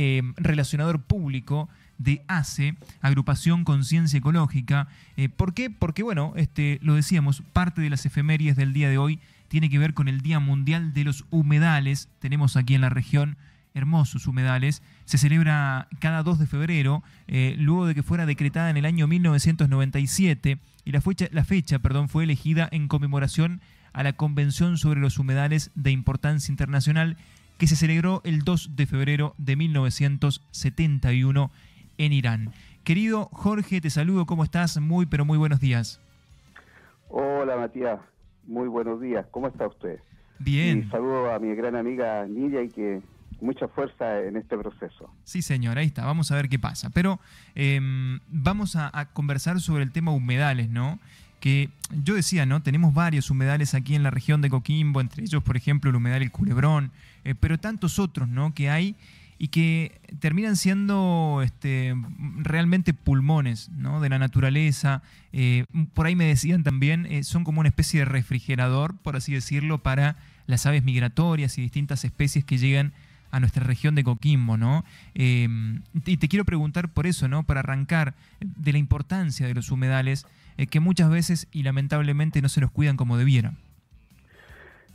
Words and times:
eh, 0.00 0.22
relacionador 0.36 1.02
público 1.02 1.68
de 1.98 2.22
ACE, 2.28 2.76
Agrupación 3.00 3.64
Conciencia 3.64 4.18
Ecológica. 4.18 4.86
Eh, 5.16 5.28
¿Por 5.28 5.54
qué? 5.54 5.70
Porque, 5.70 6.04
bueno, 6.04 6.34
este, 6.36 6.78
lo 6.82 6.94
decíamos, 6.94 7.42
parte 7.52 7.80
de 7.82 7.90
las 7.90 8.06
efemérides 8.06 8.54
del 8.54 8.72
día 8.72 8.88
de 8.88 8.96
hoy 8.96 9.18
tiene 9.48 9.68
que 9.68 9.78
ver 9.80 9.94
con 9.94 10.06
el 10.06 10.20
Día 10.20 10.38
Mundial 10.38 10.94
de 10.94 11.02
los 11.02 11.24
Humedales. 11.30 12.08
Tenemos 12.20 12.56
aquí 12.56 12.76
en 12.76 12.82
la 12.82 12.90
región 12.90 13.38
hermosos 13.74 14.28
humedales. 14.28 14.82
Se 15.04 15.18
celebra 15.18 15.88
cada 15.98 16.22
2 16.22 16.38
de 16.38 16.46
febrero, 16.46 17.02
eh, 17.26 17.56
luego 17.58 17.88
de 17.88 17.96
que 17.96 18.04
fuera 18.04 18.24
decretada 18.24 18.70
en 18.70 18.76
el 18.76 18.84
año 18.84 19.08
1997 19.08 20.60
y 20.84 20.92
la 20.92 21.00
fecha, 21.00 21.26
la 21.32 21.44
fecha 21.44 21.80
perdón, 21.80 22.08
fue 22.08 22.22
elegida 22.22 22.68
en 22.70 22.86
conmemoración 22.86 23.60
a 23.92 24.04
la 24.04 24.12
Convención 24.12 24.78
sobre 24.78 25.00
los 25.00 25.18
Humedales 25.18 25.72
de 25.74 25.90
Importancia 25.90 26.52
Internacional 26.52 27.16
que 27.58 27.66
se 27.66 27.76
celebró 27.76 28.22
el 28.24 28.40
2 28.40 28.76
de 28.76 28.86
febrero 28.86 29.34
de 29.36 29.56
1971 29.56 31.50
en 31.98 32.12
Irán. 32.12 32.52
Querido 32.84 33.28
Jorge, 33.32 33.80
te 33.80 33.90
saludo, 33.90 34.24
¿cómo 34.24 34.44
estás? 34.44 34.80
Muy, 34.80 35.06
pero 35.06 35.24
muy 35.24 35.36
buenos 35.36 35.60
días. 35.60 36.00
Hola 37.08 37.56
Matías, 37.56 38.00
muy 38.46 38.68
buenos 38.68 39.00
días, 39.00 39.26
¿cómo 39.30 39.48
está 39.48 39.66
usted? 39.66 39.98
Bien. 40.38 40.84
Y 40.86 40.90
saludo 40.90 41.32
a 41.32 41.38
mi 41.38 41.54
gran 41.54 41.74
amiga 41.74 42.24
Nidia 42.26 42.62
y 42.62 42.68
que 42.68 43.02
mucha 43.40 43.68
fuerza 43.68 44.20
en 44.22 44.36
este 44.36 44.56
proceso. 44.56 45.12
Sí, 45.24 45.42
señor, 45.42 45.78
ahí 45.78 45.86
está, 45.86 46.04
vamos 46.04 46.30
a 46.30 46.36
ver 46.36 46.48
qué 46.48 46.58
pasa. 46.58 46.90
Pero 46.90 47.20
em, 47.54 48.20
vamos 48.28 48.76
a, 48.76 49.10
conversar 49.12 49.60
sobre 49.60 49.82
el 49.82 49.92
tema 49.92 50.12
humedales, 50.12 50.68
¿no? 50.70 50.98
Que 51.40 51.70
yo 52.04 52.14
decía, 52.14 52.46
¿no? 52.46 52.62
Tenemos 52.62 52.94
varios 52.94 53.30
humedales 53.30 53.74
aquí 53.74 53.94
en 53.94 54.02
la 54.02 54.10
región 54.10 54.42
de 54.42 54.50
Coquimbo, 54.50 55.00
entre 55.00 55.22
ellos, 55.22 55.42
por 55.42 55.56
ejemplo, 55.56 55.90
el 55.90 55.96
humedal 55.96 56.22
El 56.22 56.30
Culebrón, 56.30 56.90
eh, 57.24 57.34
pero 57.38 57.58
tantos 57.58 57.98
otros, 57.98 58.28
¿no? 58.28 58.54
Que 58.54 58.70
hay 58.70 58.96
y 59.38 59.48
que 59.48 60.00
terminan 60.18 60.56
siendo 60.56 61.40
este, 61.44 61.94
realmente 62.38 62.92
pulmones 62.92 63.68
¿no? 63.70 64.00
de 64.00 64.08
la 64.08 64.18
naturaleza. 64.18 65.02
Eh, 65.32 65.64
por 65.94 66.06
ahí 66.06 66.16
me 66.16 66.24
decían 66.24 66.64
también, 66.64 67.06
eh, 67.06 67.22
son 67.22 67.44
como 67.44 67.60
una 67.60 67.68
especie 67.68 68.00
de 68.00 68.04
refrigerador, 68.04 68.96
por 68.96 69.14
así 69.14 69.32
decirlo, 69.32 69.78
para 69.78 70.16
las 70.46 70.66
aves 70.66 70.82
migratorias 70.82 71.56
y 71.56 71.62
distintas 71.62 72.04
especies 72.04 72.44
que 72.44 72.58
llegan 72.58 72.92
a 73.30 73.38
nuestra 73.38 73.62
región 73.62 73.94
de 73.94 74.02
Coquimbo, 74.02 74.56
¿no? 74.56 74.86
Y 75.14 76.16
te 76.16 76.28
quiero 76.28 76.46
preguntar 76.46 76.88
por 76.88 77.06
eso, 77.06 77.28
¿no? 77.28 77.42
Para 77.42 77.60
arrancar 77.60 78.14
de 78.40 78.72
la 78.72 78.78
importancia 78.78 79.46
de 79.46 79.52
los 79.52 79.70
humedales, 79.70 80.26
eh, 80.58 80.66
que 80.66 80.80
muchas 80.80 81.10
veces 81.10 81.48
y 81.50 81.62
lamentablemente 81.62 82.42
no 82.42 82.48
se 82.50 82.60
los 82.60 82.70
cuidan 82.70 82.96
como 82.96 83.16
debieran. 83.16 83.56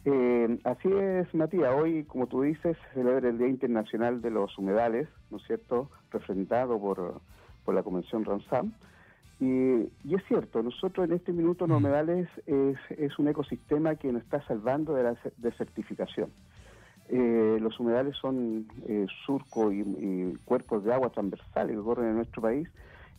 Eh, 0.05 0.59
así 0.65 0.89
es, 0.91 1.33
Matías. 1.33 1.73
Hoy, 1.73 2.03
como 2.03 2.27
tú 2.27 2.43
dices, 2.43 2.77
se 2.89 2.99
celebra 2.99 3.29
el 3.29 3.37
Día 3.37 3.47
Internacional 3.47 4.21
de 4.21 4.29
los 4.29 4.55
Humedales, 4.57 5.07
¿no 5.31 5.37
es 5.37 5.43
cierto?, 5.43 5.89
refrendado 6.11 6.79
por, 6.79 7.21
por 7.65 7.73
la 7.73 7.81
Convención 7.81 8.25
Ramsam. 8.25 8.73
Y, 9.39 9.89
y, 10.03 10.15
es 10.15 10.23
cierto, 10.27 10.61
nosotros 10.61 11.07
en 11.07 11.15
este 11.15 11.31
minuto 11.31 11.65
los 11.65 11.81
mm. 11.81 11.85
humedales 11.85 12.29
es, 12.45 12.77
es 12.97 13.17
un 13.17 13.29
ecosistema 13.29 13.95
que 13.95 14.11
nos 14.11 14.21
está 14.21 14.45
salvando 14.45 14.93
de 14.93 15.03
la 15.03 15.17
desertificación. 15.37 16.29
Eh, 17.09 17.57
los 17.59 17.79
humedales 17.79 18.15
son 18.17 18.65
eh, 18.87 19.05
surcos 19.25 19.73
y, 19.73 20.33
cuerpos 20.45 20.83
de 20.83 20.93
agua 20.93 21.09
transversales 21.09 21.75
que 21.75 21.83
corren 21.83 22.09
en 22.09 22.15
nuestro 22.15 22.41
país 22.41 22.67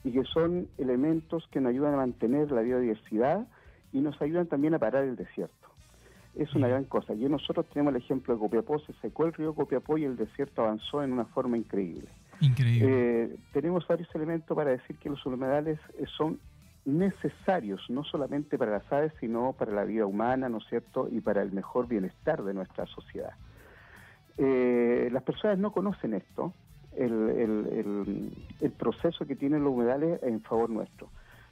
y 0.05 0.13
que 0.13 0.25
son 0.25 0.69
elementos 0.79 1.49
que 1.51 1.61
nos 1.61 1.71
ayudan 1.71 1.95
a 1.95 1.99
mantener 1.99 2.53
la 2.53 2.61
biodiversidad 2.61 3.47
y 3.93 4.01
nos 4.01 4.21
ayudan 4.21 4.47
también 4.47 4.75
a 4.75 4.79
parar 4.79 5.05
el 5.05 5.17
desierto. 5.17 5.69
Es 6.35 6.55
una 6.55 6.69
gran 6.69 6.85
cosa. 6.85 7.15
Y 7.15 7.25
nosotros 7.29 7.67
tenemos 7.73 7.95
el 7.95 8.03
ejemplo 8.03 8.35
de 8.35 8.41
Copiapó, 8.41 8.79
se 8.81 8.93
secó 8.95 9.25
el 9.25 9.33
río 9.33 9.55
Copiapó 9.55 9.97
y 9.97 10.05
el 10.05 10.17
desierto 10.17 10.63
avanzó 10.63 11.03
en 11.03 11.13
una 11.13 11.25
forma 11.27 11.57
increíble. 11.57 12.09
Increíble. 12.41 12.89
Eh, 12.91 13.37
tenemos 13.53 13.87
varios 13.87 14.13
elementos 14.15 14.55
para 14.55 14.71
decir 14.71 14.99
que 14.99 15.09
los 15.09 15.25
humedales 15.25 15.79
son 16.17 16.39
necesarios, 16.85 17.81
no 17.89 18.05
solamente 18.05 18.59
para 18.59 18.73
las 18.73 18.93
aves, 18.93 19.13
sino 19.21 19.55
para 19.55 19.73
la 19.73 19.85
vida 19.85 20.07
humana, 20.07 20.49
¿no 20.49 20.59
es 20.59 20.65
cierto?, 20.69 21.09
y 21.11 21.21
para 21.21 21.41
el 21.41 21.53
mejor 21.53 21.89
bienestar 21.89 22.43
de 22.43 22.53
nuestra 22.53 22.87
sociedad. 22.87 23.33
Eh, 24.37 25.09
las 25.13 25.23
personas 25.23 25.59
no 25.59 25.73
conocen 25.73 26.15
esto, 26.15 26.53
el, 26.97 28.73
proceso 28.79 29.27
que 29.27 29.37
tienen 29.37 29.65
los 29.65 29.73
humedales 29.73 30.23
en 30.23 30.41
favor 30.43 30.71
nuestro. 30.71 31.09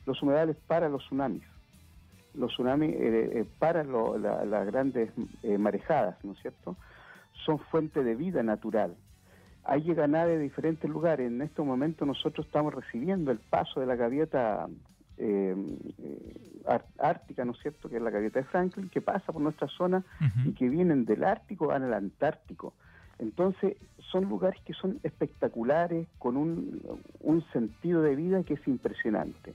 Los 0.07 0.23
humedales 0.23 0.57
para 0.67 0.89
los 0.89 1.03
tsunamis, 1.05 1.45
los 2.35 2.53
tsunamis 2.53 2.91
eh, 2.91 3.41
eh, 3.41 3.45
para 3.59 3.85
las 3.85 4.67
grandes 4.67 5.11
marejadas, 5.59 6.17
¿no 6.25 6.33
es 6.33 6.39
cierto? 6.41 6.77
Son 7.45 7.59
fuente 7.59 8.03
de 8.03 8.15
vida 8.15 8.43
natural. 8.43 8.97
Hay 9.65 9.83
llegan 9.83 10.13
de 10.13 10.39
diferentes 10.39 10.91
lugares. 10.91 11.31
En 11.31 11.41
este 11.41 11.63
momento 11.63 12.05
nosotros 12.05 12.47
estamos 12.47 12.75
recibiendo 12.75 13.31
el 13.31 13.39
paso 13.39 13.79
de 13.79 13.87
la 13.87 13.95
gaviota 13.95 14.67
eh, 15.19 15.55
ártica, 16.99 17.45
¿no 17.45 17.53
es 17.53 17.59
cierto?, 17.61 17.89
que 17.89 17.97
es 17.97 18.03
la 18.03 18.11
gaviota 18.11 18.41
de 18.41 18.45
Franklin, 18.47 18.89
que 18.89 19.01
pasa 19.01 19.33
por 19.33 19.41
nuestra 19.41 19.69
zona 19.69 20.05
y 20.45 20.53
que 20.53 20.69
vienen 20.69 21.05
del 21.05 21.25
Ártico, 21.25 21.69
van 21.69 21.85
al 21.85 21.95
Antártico. 21.95 22.75
Entonces, 23.23 23.77
son 24.11 24.29
lugares 24.29 24.61
que 24.65 24.75
son 24.75 24.99
espectaculares, 25.05 26.09
con 26.19 26.37
un, 26.37 26.83
un 27.21 27.45
sentido 27.53 28.03
de 28.03 28.17
vida 28.17 28.43
que 28.43 28.55
es 28.55 28.69
impresionante. 28.69 29.55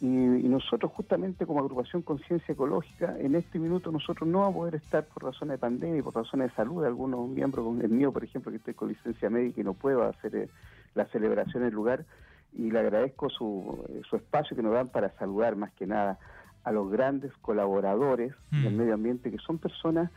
Y, 0.00 0.06
nosotros 0.06 0.92
justamente 0.92 1.46
como 1.46 1.60
agrupación 1.60 2.02
Conciencia 2.02 2.52
Ecológica, 2.52 3.16
en 3.18 3.34
este 3.34 3.58
minuto 3.58 3.90
nosotros 3.90 4.28
no 4.28 4.40
vamos 4.40 4.54
a 4.54 4.58
poder 4.58 4.74
estar 4.76 5.04
por 5.04 5.24
razones 5.24 5.54
de 5.54 5.58
pandemia 5.58 5.98
y 5.98 6.02
por 6.02 6.14
razones 6.14 6.50
de 6.50 6.54
salud, 6.54 6.84
algunos 6.84 7.28
miembros, 7.28 7.66
el 7.82 7.90
mío 7.90 8.12
por 8.12 8.22
ejemplo, 8.22 8.52
que 8.52 8.58
estoy 8.58 8.74
con 8.74 8.88
licencia 8.88 9.30
médica 9.30 9.60
y 9.60 9.64
no 9.64 9.74
puedo 9.74 10.02
hacer 10.04 10.36
eh, 10.36 10.48
la 10.94 11.06
celebración 11.06 11.62
en 11.62 11.68
el 11.70 11.74
lugar, 11.74 12.04
y 12.52 12.70
le 12.70 12.78
agradezco 12.78 13.30
su, 13.30 13.84
su 14.08 14.16
espacio 14.16 14.56
que 14.56 14.62
nos 14.62 14.74
dan 14.74 14.88
para 14.88 15.10
saludar 15.18 15.56
más 15.56 15.72
que 15.72 15.86
nada 15.86 16.18
a 16.64 16.70
los 16.70 16.90
grandes 16.90 17.32
colaboradores 17.40 18.32
del 18.50 18.74
mm. 18.74 18.76
medio 18.76 18.94
ambiente, 18.94 19.30
que 19.30 19.38
son 19.38 19.58
personas 19.58 20.10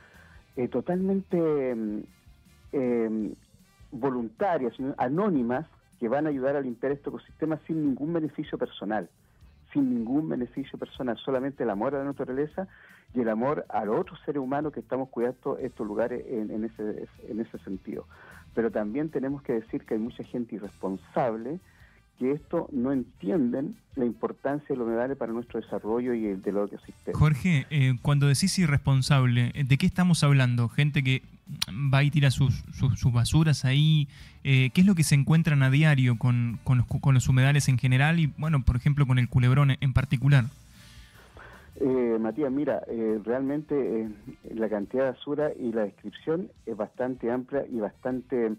eh, 0.55 0.67
totalmente 0.67 1.75
mm, 1.75 2.01
eh, 2.75 3.33
voluntarias, 3.91 4.73
anónimas, 4.97 5.65
que 5.99 6.09
van 6.09 6.25
a 6.25 6.29
ayudar 6.29 6.57
a 6.57 6.61
limpiar 6.61 6.91
este 6.91 7.09
ecosistema 7.09 7.57
sin 7.65 7.81
ningún 7.81 8.11
beneficio 8.11 8.57
personal, 8.57 9.09
sin 9.71 9.89
ningún 9.89 10.27
beneficio 10.27 10.77
personal, 10.77 11.17
solamente 11.17 11.63
el 11.63 11.69
amor 11.69 11.95
a 11.95 11.99
la 11.99 12.03
naturaleza 12.03 12.67
y 13.13 13.21
el 13.21 13.29
amor 13.29 13.65
a 13.69 13.85
los 13.85 13.97
otros 13.97 14.19
seres 14.25 14.41
humanos 14.41 14.73
que 14.73 14.81
estamos 14.81 15.07
cuidando 15.09 15.57
estos 15.57 15.87
lugares 15.87 16.25
en, 16.27 16.51
en, 16.51 16.65
ese, 16.65 17.07
en 17.29 17.39
ese 17.39 17.57
sentido. 17.59 18.05
Pero 18.53 18.71
también 18.71 19.09
tenemos 19.09 19.41
que 19.41 19.53
decir 19.53 19.85
que 19.85 19.93
hay 19.93 19.99
mucha 20.01 20.23
gente 20.23 20.55
irresponsable 20.55 21.59
que 22.17 22.31
esto 22.31 22.67
no 22.71 22.91
entienden 22.91 23.75
la 23.95 24.05
importancia 24.05 24.67
de 24.69 24.77
los 24.77 24.87
humedales 24.87 25.17
para 25.17 25.31
nuestro 25.31 25.59
desarrollo 25.59 26.13
y 26.13 26.25
el 26.25 26.41
de 26.41 26.51
los 26.51 26.71
ecosistemas. 26.71 27.19
Jorge, 27.19 27.65
eh, 27.69 27.97
cuando 28.01 28.27
decís 28.27 28.57
irresponsable, 28.59 29.51
¿de 29.53 29.77
qué 29.77 29.85
estamos 29.85 30.23
hablando? 30.23 30.69
Gente 30.69 31.03
que 31.03 31.21
va 31.93 32.03
y 32.03 32.11
tira 32.11 32.31
sus, 32.31 32.63
sus, 32.73 33.13
basuras 33.13 33.65
ahí. 33.65 34.07
Eh, 34.43 34.69
¿Qué 34.73 34.81
es 34.81 34.87
lo 34.87 34.95
que 34.95 35.03
se 35.03 35.15
encuentran 35.15 35.63
a 35.63 35.69
diario 35.69 36.17
con, 36.17 36.59
con, 36.63 36.79
los, 36.79 36.87
con 36.87 37.13
los 37.13 37.27
humedales 37.29 37.69
en 37.69 37.77
general 37.77 38.19
y, 38.19 38.33
bueno, 38.37 38.63
por 38.63 38.75
ejemplo, 38.75 39.05
con 39.05 39.19
el 39.19 39.29
culebrón 39.29 39.77
en 39.79 39.93
particular? 39.93 40.45
Eh, 41.77 42.17
Matías, 42.19 42.51
mira, 42.51 42.81
eh, 42.87 43.19
realmente 43.23 44.09
la 44.53 44.69
cantidad 44.69 45.03
de 45.03 45.11
basura 45.11 45.51
y 45.59 45.73
la 45.73 45.83
descripción 45.83 46.49
es 46.65 46.77
bastante 46.77 47.29
amplia 47.29 47.65
y 47.69 47.79
bastante 47.79 48.53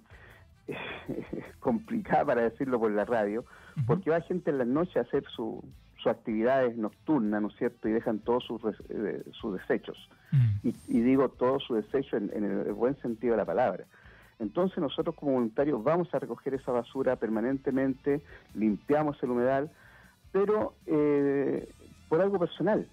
complicada 1.61 2.25
para 2.25 2.43
decirlo 2.43 2.79
por 2.79 2.91
la 2.91 3.05
radio, 3.05 3.45
porque 3.87 4.11
va 4.11 4.21
gente 4.21 4.51
en 4.51 4.59
las 4.59 4.67
noches 4.67 4.97
a 4.97 5.01
hacer 5.01 5.25
sus 5.35 5.63
actividades 6.05 6.77
nocturnas, 6.77 7.43
¿no 7.43 7.49
es 7.49 7.57
cierto? 7.57 7.89
Y 7.89 7.93
dejan 7.93 8.21
todos 8.21 8.45
sus, 8.45 8.61
eh, 8.89 9.25
sus 9.33 9.59
desechos. 9.59 10.09
y, 10.63 11.01
digo 11.01 11.29
todos 11.31 11.65
sus 11.65 11.77
desechos 11.77 12.21
en, 12.21 12.45
el 12.45 12.73
buen 12.73 12.97
sentido 13.01 13.33
de 13.33 13.39
la 13.39 13.45
palabra. 13.45 13.85
Entonces 14.39 14.79
nosotros 14.79 15.15
como 15.15 15.33
voluntarios 15.33 15.83
vamos 15.83 16.13
a 16.15 16.19
recoger 16.19 16.55
esa 16.55 16.71
basura 16.71 17.17
permanentemente, 17.17 18.21
limpiamos 18.55 19.21
el 19.23 19.31
humedal, 19.31 19.71
pero 20.31 20.75
eh, 20.87 21.69
por 22.09 22.21
algo 22.21 22.39
personal. 22.39 22.87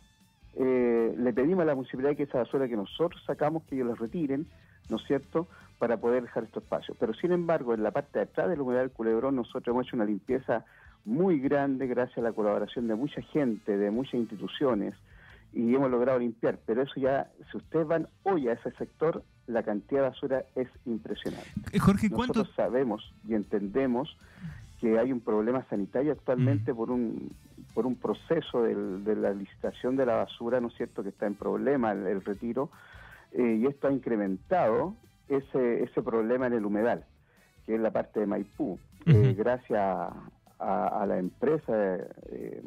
Eh, 0.56 1.16
le 1.18 1.34
pedimos 1.34 1.64
a 1.64 1.66
la 1.66 1.76
municipalidad 1.76 2.16
que 2.16 2.24
esa 2.24 2.38
basura 2.38 2.68
que 2.68 2.76
nosotros 2.76 3.22
sacamos, 3.26 3.64
que 3.64 3.76
ellos 3.76 3.88
la 3.88 3.96
retiren, 3.96 4.46
¿no 4.90 4.98
es 4.98 5.04
cierto?, 5.04 5.48
para 5.78 5.98
poder 5.98 6.24
dejar 6.24 6.44
estos 6.44 6.64
espacios. 6.64 6.98
Pero 7.00 7.14
sin 7.14 7.32
embargo, 7.32 7.74
en 7.74 7.84
la 7.84 7.92
parte 7.92 8.20
de 8.20 8.26
atrás 8.26 8.50
de 8.50 8.58
la 8.58 8.64
humedad 8.64 8.82
del 8.82 8.92
culebrón, 8.92 9.36
nosotros 9.36 9.74
hemos 9.74 9.88
hecho 9.88 9.96
una 9.96 10.06
limpieza 10.06 10.66
muy 11.06 11.40
grande 11.40 11.88
gracias 11.88 12.20
a 12.20 12.22
la 12.22 12.32
colaboración 12.32 12.88
de 12.88 12.96
mucha 12.96 13.22
gente, 13.22 13.78
de 13.78 13.92
muchas 13.92 14.16
instituciones, 14.16 14.96
y 15.52 15.76
hemos 15.76 15.92
logrado 15.92 16.20
limpiar. 16.20 16.60
Pero 16.66 16.82
eso 16.82 16.94
ya, 16.98 17.30
si 17.52 17.58
ustedes 17.58 17.88
van 17.88 18.08
hoy 18.24 18.48
a 18.48 18.54
ese 18.54 18.72
sector, 18.72 19.24
la 19.48 19.64
cantidad 19.64 20.02
de 20.02 20.10
basura 20.10 20.46
es 20.56 20.68
impresionante. 20.86 21.50
Eh, 21.72 21.80
Jorge, 21.80 22.10
¿cuánto? 22.10 22.40
Nosotros 22.40 22.56
sabemos 22.56 23.14
y 23.28 23.36
entendemos 23.36 24.18
que 24.80 24.98
hay 24.98 25.12
un 25.12 25.20
problema 25.20 25.66
sanitario 25.70 26.12
actualmente 26.12 26.74
mm. 26.74 26.76
por 26.76 26.92
un 26.92 27.32
por 27.74 27.88
un 27.88 27.96
proceso 27.96 28.62
de 28.62 29.16
la 29.16 29.32
licitación 29.32 29.96
de 29.96 30.06
la 30.06 30.16
basura, 30.16 30.62
¿no 30.62 30.68
es 30.68 30.76
cierto?, 30.76 31.02
que 31.02 31.10
está 31.10 31.26
en 31.26 31.34
problema 31.34 31.92
el 31.92 32.24
retiro, 32.24 32.70
eh, 33.32 33.60
y 33.62 33.66
esto 33.66 33.88
ha 33.88 33.92
incrementado 33.92 34.96
ese, 35.38 35.84
ese 35.84 36.02
problema 36.02 36.48
en 36.48 36.54
el 36.54 36.66
humedal. 36.66 37.06
que 37.66 37.76
es 37.76 37.82
la 37.82 37.92
parte 37.92 38.20
de 38.20 38.26
Maipú. 38.26 38.78
Eh, 39.06 39.34
gracias 39.38 39.80
a, 40.60 41.06
la 41.06 41.18
empresa 41.18 41.74
eh, 42.30 42.62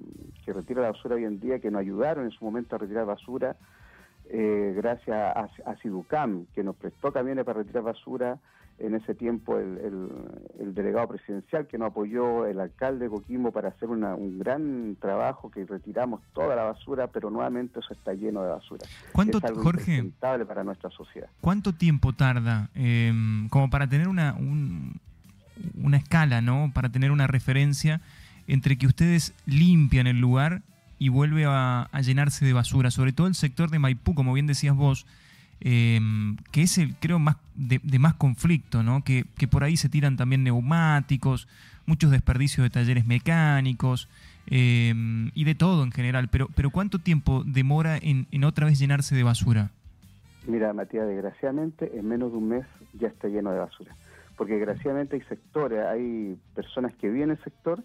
que 0.45 0.53
retira 0.53 0.83
la 0.83 0.91
basura 0.91 1.15
hoy 1.15 1.25
en 1.25 1.41
día, 1.41 1.59
que 1.59 1.71
nos 1.71 1.81
ayudaron 1.81 2.25
en 2.25 2.31
su 2.31 2.45
momento 2.45 2.77
a 2.77 2.79
retirar 2.79 3.07
basura, 3.07 3.57
eh, 4.29 4.75
gracias 4.77 5.17
a, 5.17 5.49
a, 5.71 5.77
Siducam, 5.77 6.47
que 6.55 6.63
nos 6.63 6.77
prestó 6.77 7.13
camiones 7.13 7.45
para 7.45 7.61
retirar 7.61 7.85
basura, 7.85 8.39
en 8.79 8.95
ese 8.95 9.15
tiempo 9.15 9.59
el, 9.59 10.75
delegado 10.75 11.09
presidencial 11.09 11.67
que 11.67 11.79
nos 11.79 11.91
apoyó, 11.91 12.45
el 12.47 12.61
alcalde 12.61 13.07
de 13.07 13.11
Coquimbo 13.11 13.51
para 13.51 13.69
hacer 13.71 13.89
un 13.89 14.39
gran 14.39 14.97
trabajo 15.01 15.51
que 15.51 15.65
retiramos 15.65 16.21
toda 16.35 16.55
la 16.55 16.65
basura, 16.65 17.07
pero 17.07 17.31
nuevamente 17.31 17.81
eso 17.81 17.95
está 17.95 18.13
lleno 18.13 18.43
de 18.43 18.51
basura. 18.51 18.87
¿Cuánto, 19.13 19.39
es 19.39 19.53
Jorge, 19.53 20.13
para 20.21 20.65
nuestra 20.65 20.91
sociedad. 20.91 21.29
¿Cuánto 21.41 21.73
tiempo 21.73 22.13
tarda 22.13 22.69
em, 22.75 23.49
como 23.49 23.71
para 23.71 23.89
tener 23.89 24.09
una, 24.09 24.37
una 24.37 25.97
escala, 25.97 26.43
¿no? 26.43 26.71
para 26.75 26.91
tener 26.91 27.11
una 27.11 27.27
referencia 27.27 28.01
entre 28.47 28.77
que 28.77 28.87
ustedes 28.87 29.33
limpian 29.47 30.07
el 30.07 30.21
lugar 30.21 30.63
y 30.99 31.09
vuelve 31.09 31.45
a, 31.47 31.89
llenarse 32.03 32.45
de 32.45 32.53
basura, 32.53 32.91
sobre 32.91 33.13
todo 33.13 33.27
el 33.27 33.35
sector 33.35 33.71
de 33.71 33.79
Maipú, 33.79 34.15
como 34.15 34.33
bien 34.33 34.47
decías 34.47 34.75
vos, 34.75 35.07
em, 35.61 36.37
que 36.53 36.63
es 36.63 36.79
el, 36.79 36.95
creo, 36.97 37.19
más 37.19 37.37
de, 37.55 37.81
más 37.99 38.15
conflicto, 38.15 38.83
¿no? 38.83 39.03
Que, 39.05 39.25
por 39.51 39.65
ahí 39.65 39.77
se 39.77 39.89
tiran 39.89 40.17
también 40.17 40.45
neumáticos, 40.45 41.49
muchos 41.87 42.11
desperdicios 42.11 42.65
de 42.65 42.71
talleres 42.71 43.07
mecánicos 43.07 44.09
em, 44.47 45.31
y 45.35 45.45
de 45.45 45.55
todo 45.55 45.85
en 45.85 45.93
general. 45.93 46.29
Pero, 46.29 46.49
pero 46.55 46.71
¿cuánto 46.71 46.99
tiempo 46.99 47.43
demora 47.45 47.97
en, 47.97 48.27
en 48.31 48.45
otra 48.45 48.67
vez 48.67 48.79
llenarse 48.79 49.15
de 49.15 49.23
basura? 49.23 49.71
Mira, 50.47 50.73
Matías, 50.73 51.09
desgraciadamente 51.09 51.99
en 51.99 52.07
menos 52.07 52.31
de 52.31 52.39
un 52.39 52.49
mes 52.49 52.67
ya 52.95 53.09
está 53.09 53.29
lleno 53.29 53.51
de 53.51 53.59
basura. 53.59 53.95
Porque 54.37 54.55
desgraciadamente 54.55 55.17
hay 55.17 55.23
sectores, 55.23 55.85
hay 55.87 56.39
personas 56.55 56.95
que 56.95 57.09
viven 57.09 57.31
en 57.31 57.37
el 57.37 57.43
sector 57.43 57.83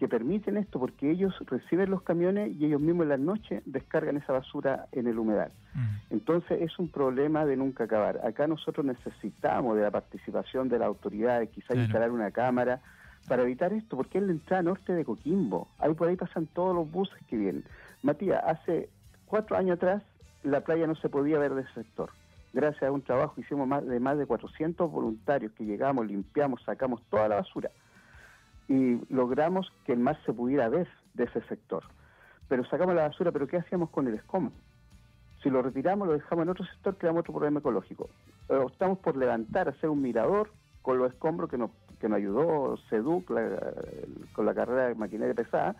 que 0.00 0.08
permiten 0.08 0.56
esto 0.56 0.80
porque 0.80 1.10
ellos 1.10 1.34
reciben 1.46 1.90
los 1.90 2.00
camiones 2.02 2.56
y 2.58 2.64
ellos 2.64 2.80
mismos 2.80 3.02
en 3.02 3.10
las 3.10 3.20
noches 3.20 3.62
descargan 3.66 4.16
esa 4.16 4.32
basura 4.32 4.86
en 4.92 5.06
el 5.06 5.18
humedal. 5.18 5.52
Entonces 6.08 6.62
es 6.62 6.78
un 6.78 6.88
problema 6.88 7.44
de 7.44 7.58
nunca 7.58 7.84
acabar. 7.84 8.18
Acá 8.26 8.46
nosotros 8.46 8.86
necesitamos 8.86 9.76
de 9.76 9.82
la 9.82 9.90
participación 9.90 10.70
de 10.70 10.78
las 10.78 10.88
autoridades, 10.88 11.50
quizás 11.50 11.76
instalar 11.76 12.10
una 12.12 12.30
cámara 12.30 12.80
para 13.28 13.42
evitar 13.42 13.74
esto, 13.74 13.98
porque 13.98 14.16
es 14.16 14.24
la 14.24 14.32
entrada 14.32 14.62
norte 14.62 14.94
de 14.94 15.04
Coquimbo. 15.04 15.68
Ahí 15.78 15.92
por 15.92 16.08
ahí 16.08 16.16
pasan 16.16 16.46
todos 16.46 16.74
los 16.74 16.90
buses 16.90 17.22
que 17.28 17.36
vienen. 17.36 17.64
Matías, 18.02 18.42
hace 18.42 18.88
cuatro 19.26 19.58
años 19.58 19.76
atrás 19.76 20.02
la 20.42 20.62
playa 20.62 20.86
no 20.86 20.94
se 20.94 21.10
podía 21.10 21.38
ver 21.38 21.52
de 21.52 21.60
ese 21.60 21.74
sector. 21.74 22.08
Gracias 22.54 22.84
a 22.84 22.90
un 22.90 23.02
trabajo 23.02 23.38
hicimos 23.38 23.68
más 23.68 23.86
de 23.86 24.00
más 24.00 24.16
de 24.16 24.24
400 24.24 24.90
voluntarios 24.90 25.52
que 25.52 25.64
llegamos, 25.66 26.06
limpiamos, 26.06 26.62
sacamos 26.62 27.02
toda 27.10 27.28
la 27.28 27.36
basura 27.36 27.70
y 28.70 29.00
logramos 29.12 29.72
que 29.84 29.92
el 29.92 29.98
mar 29.98 30.16
se 30.24 30.32
pudiera 30.32 30.68
ver 30.68 30.86
de 31.14 31.24
ese 31.24 31.40
sector. 31.48 31.82
Pero 32.48 32.64
sacamos 32.66 32.94
la 32.94 33.08
basura, 33.08 33.32
pero 33.32 33.48
¿qué 33.48 33.56
hacíamos 33.56 33.90
con 33.90 34.06
el 34.06 34.14
escombro? 34.14 34.52
Si 35.42 35.50
lo 35.50 35.60
retiramos, 35.60 36.06
lo 36.06 36.14
dejamos 36.14 36.44
en 36.44 36.50
otro 36.50 36.64
sector, 36.64 36.96
creamos 36.96 37.20
otro 37.20 37.34
problema 37.34 37.58
ecológico. 37.58 38.08
Optamos 38.48 38.98
por 38.98 39.16
levantar, 39.16 39.68
hacer 39.68 39.90
un 39.90 40.00
mirador 40.00 40.52
con 40.82 40.98
los 40.98 41.12
escombros 41.12 41.50
que 41.50 41.58
nos, 41.58 41.72
que 41.98 42.08
nos 42.08 42.18
ayudó 42.18 42.76
SEDUC 42.88 43.32
con 44.34 44.46
la 44.46 44.54
carrera 44.54 44.86
de 44.86 44.94
maquinaria 44.94 45.34
pesada 45.34 45.74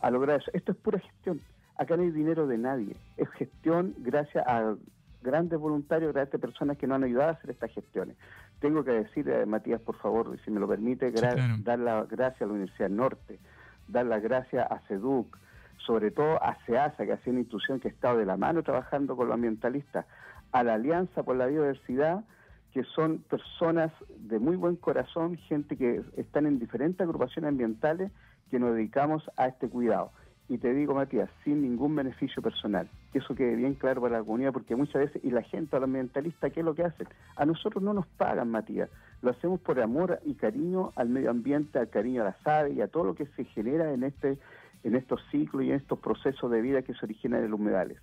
a 0.00 0.10
lograr 0.10 0.40
eso. 0.40 0.50
Esto 0.54 0.72
es 0.72 0.78
pura 0.78 0.98
gestión. 0.98 1.42
Acá 1.76 1.94
no 1.98 2.04
hay 2.04 2.10
dinero 2.10 2.46
de 2.46 2.56
nadie. 2.56 2.96
Es 3.18 3.28
gestión 3.32 3.94
gracias 3.98 4.46
a 4.46 4.76
grandes 5.22 5.58
voluntarios, 5.58 6.14
grandes 6.14 6.40
personas 6.40 6.78
que 6.78 6.86
nos 6.86 6.96
han 6.96 7.04
ayudado 7.04 7.30
a 7.30 7.32
hacer 7.32 7.50
estas 7.50 7.70
gestiones. 7.72 8.16
Tengo 8.60 8.84
que 8.84 8.92
decir, 8.92 9.28
eh, 9.28 9.46
Matías, 9.46 9.80
por 9.80 9.96
favor, 9.96 10.38
si 10.44 10.50
me 10.50 10.60
lo 10.60 10.68
permite, 10.68 11.10
dar 11.10 11.78
las 11.78 12.08
gracias 12.08 12.42
a 12.42 12.46
la 12.46 12.52
Universidad 12.52 12.90
Norte, 12.90 13.40
dar 13.88 14.06
las 14.06 14.22
gracias 14.22 14.70
a 14.70 14.80
CEDUC, 14.86 15.38
sobre 15.78 16.10
todo 16.10 16.42
a 16.42 16.56
SEASA, 16.66 17.06
que 17.06 17.12
ha 17.12 17.18
sido 17.18 17.32
una 17.32 17.40
institución 17.40 17.80
que 17.80 17.88
ha 17.88 17.90
estado 17.90 18.18
de 18.18 18.26
la 18.26 18.36
mano 18.36 18.62
trabajando 18.62 19.16
con 19.16 19.28
los 19.28 19.34
ambientalistas, 19.34 20.04
a 20.52 20.62
la 20.62 20.74
Alianza 20.74 21.22
por 21.22 21.36
la 21.36 21.46
Biodiversidad, 21.46 22.24
que 22.72 22.84
son 22.84 23.18
personas 23.18 23.92
de 24.18 24.38
muy 24.38 24.56
buen 24.56 24.76
corazón, 24.76 25.36
gente 25.36 25.76
que 25.76 26.02
están 26.16 26.46
en 26.46 26.58
diferentes 26.58 27.00
agrupaciones 27.00 27.48
ambientales 27.48 28.12
que 28.50 28.58
nos 28.58 28.74
dedicamos 28.74 29.28
a 29.36 29.46
este 29.46 29.68
cuidado 29.68 30.12
y 30.50 30.58
te 30.58 30.74
digo, 30.74 30.94
Matías, 30.94 31.30
sin 31.44 31.62
ningún 31.62 31.94
beneficio 31.94 32.42
personal. 32.42 32.88
Que 33.12 33.20
eso 33.20 33.36
quede 33.36 33.54
bien 33.54 33.74
claro 33.74 34.00
para 34.00 34.18
la 34.18 34.24
comunidad, 34.24 34.52
porque 34.52 34.74
muchas 34.74 35.02
veces, 35.02 35.24
y 35.24 35.30
la 35.30 35.42
gente, 35.42 35.76
a 35.76 35.78
los 35.78 35.86
ambientalistas, 35.86 36.52
¿qué 36.52 36.58
es 36.58 36.66
lo 36.66 36.74
que 36.74 36.82
hacen? 36.82 37.06
A 37.36 37.46
nosotros 37.46 37.84
no 37.84 37.94
nos 37.94 38.04
pagan, 38.08 38.50
Matías. 38.50 38.90
Lo 39.22 39.30
hacemos 39.30 39.60
por 39.60 39.80
amor 39.80 40.18
y 40.24 40.34
cariño 40.34 40.90
al 40.96 41.08
medio 41.08 41.30
ambiente, 41.30 41.78
al 41.78 41.88
cariño 41.88 42.22
a 42.22 42.24
las 42.24 42.44
aves 42.44 42.76
y 42.76 42.80
a 42.80 42.88
todo 42.88 43.04
lo 43.04 43.14
que 43.14 43.26
se 43.26 43.44
genera 43.44 43.92
en 43.92 44.02
este 44.02 44.38
en 44.82 44.96
estos 44.96 45.20
ciclos 45.30 45.62
y 45.62 45.70
en 45.70 45.76
estos 45.76 45.98
procesos 46.00 46.50
de 46.50 46.60
vida 46.62 46.82
que 46.82 46.94
se 46.94 47.04
originan 47.04 47.44
en 47.44 47.50
los 47.50 47.60
humedales. 47.60 47.98